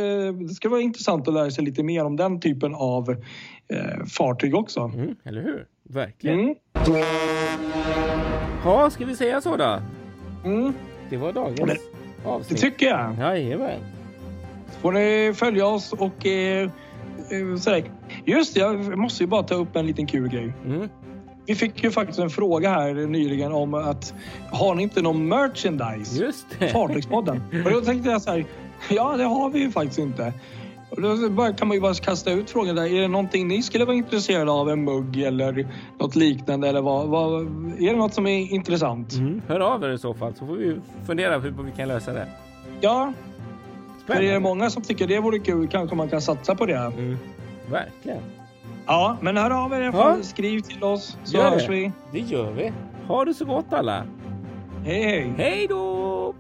det 0.48 0.54
ska 0.54 0.68
vara 0.68 0.80
intressant 0.80 1.28
att 1.28 1.34
lära 1.34 1.50
sig 1.50 1.64
lite 1.64 1.82
mer 1.82 2.04
om 2.04 2.16
den 2.16 2.40
typen 2.40 2.74
av 2.74 3.16
eh, 3.70 4.04
fartyg 4.06 4.54
också. 4.54 4.80
Mm, 4.80 5.16
eller 5.24 5.42
hur? 5.42 5.66
Verkligen. 5.83 6.40
Mm. 6.40 6.54
Ja, 8.64 8.90
ska 8.90 9.04
vi 9.04 9.16
säga 9.16 9.40
så 9.40 9.56
då? 9.56 9.83
Mm. 10.44 10.74
Det 11.11 11.16
var 11.16 11.33
dagens 11.33 11.61
det, 11.61 12.28
avsnitt. 12.28 12.61
Det 12.61 12.70
tycker 12.70 12.87
jag. 12.87 13.18
Jajamän. 13.18 13.80
får 14.80 14.92
ni 14.92 15.35
följa 15.35 15.66
oss 15.66 15.92
och 15.92 16.26
eh, 16.26 16.62
eh 17.30 17.56
sådär. 17.59 17.85
Just 18.24 18.54
det, 18.54 18.61
jag 18.61 18.98
måste 18.98 19.22
ju 19.22 19.26
bara 19.26 19.42
ta 19.42 19.54
upp 19.54 19.76
en 19.76 19.87
liten 19.87 20.06
kul 20.06 20.28
grej. 20.28 20.52
Mm. 20.64 20.88
Vi 21.46 21.54
fick 21.54 21.85
ju 21.85 21.90
faktiskt 21.90 22.18
en 22.18 22.30
fråga 22.30 22.70
här 22.70 22.94
nyligen 22.94 23.52
om 23.52 23.74
att 23.74 24.14
har 24.50 24.74
ni 24.74 24.83
inte 24.83 25.02
någon 25.02 25.28
merchandise? 25.28 26.24
Just 26.24 26.46
det. 26.59 26.68
Fartygspodden. 26.68 27.42
Och 27.64 27.70
då 27.70 27.80
tänkte 27.80 28.11
jag 28.11 28.22
så 28.22 28.30
här, 28.30 28.44
ja 28.90 29.16
det 29.16 29.24
har 29.24 29.50
vi 29.50 29.59
ju 29.59 29.70
faktiskt 29.70 29.98
inte. 29.98 30.33
Då 30.96 31.53
kan 31.59 31.68
man 31.68 31.74
ju 31.74 31.81
bara 31.81 31.94
kasta 31.94 32.31
ut 32.31 32.50
frågan 32.50 32.76
där. 32.76 32.85
Är 32.85 33.00
det 33.00 33.09
någonting 33.09 33.48
ni 33.48 33.62
skulle 33.62 33.85
vara 33.85 33.96
intresserade 33.96 34.50
av? 34.50 34.70
En 34.70 34.85
mugg 34.85 35.22
eller 35.22 35.66
något 35.98 36.16
liknande? 36.16 36.68
Eller 36.68 36.81
vad, 36.81 37.09
vad 37.09 37.42
är 37.79 37.90
det 37.90 37.96
något 37.96 38.14
som 38.14 38.26
är 38.26 38.53
intressant? 38.53 39.12
Mm. 39.12 39.42
Hör 39.48 39.61
av 39.61 39.85
er 39.85 39.88
i 39.88 39.98
så 39.98 40.14
fall 40.14 40.35
så 40.35 40.46
får 40.46 40.55
vi 40.55 40.76
fundera 41.07 41.40
på 41.40 41.46
hur 41.46 41.62
vi 41.62 41.72
kan 41.72 41.88
lösa 41.88 42.12
det. 42.12 42.26
Ja. 42.81 43.12
Spännande. 44.05 44.26
För 44.26 44.31
är 44.31 44.33
det 44.33 44.40
många 44.40 44.70
som 44.70 44.83
tycker 44.83 45.07
det 45.07 45.20
vore 45.20 45.38
kul 45.38 45.68
kanske 45.68 45.96
man 45.96 46.09
kan 46.09 46.20
satsa 46.20 46.55
på 46.55 46.66
det. 46.66 46.76
Mm. 46.76 47.18
Verkligen. 47.70 48.22
Ja, 48.87 49.16
men 49.20 49.37
hör 49.37 49.50
av 49.50 49.72
er. 49.72 49.81
Ja. 49.81 50.16
Skriv 50.22 50.61
till 50.61 50.85
oss 50.85 51.16
så 51.24 51.37
gör 51.37 51.50
hörs 51.50 51.68
vi. 51.68 51.92
Det 52.12 52.18
gör 52.18 52.50
vi. 52.50 52.72
Ha 53.07 53.24
det 53.24 53.35
så 53.35 53.44
gott 53.44 53.72
alla. 53.72 54.05
Hej, 54.85 55.03
hej. 55.03 55.33
Hej 55.37 55.66
då! 55.68 56.35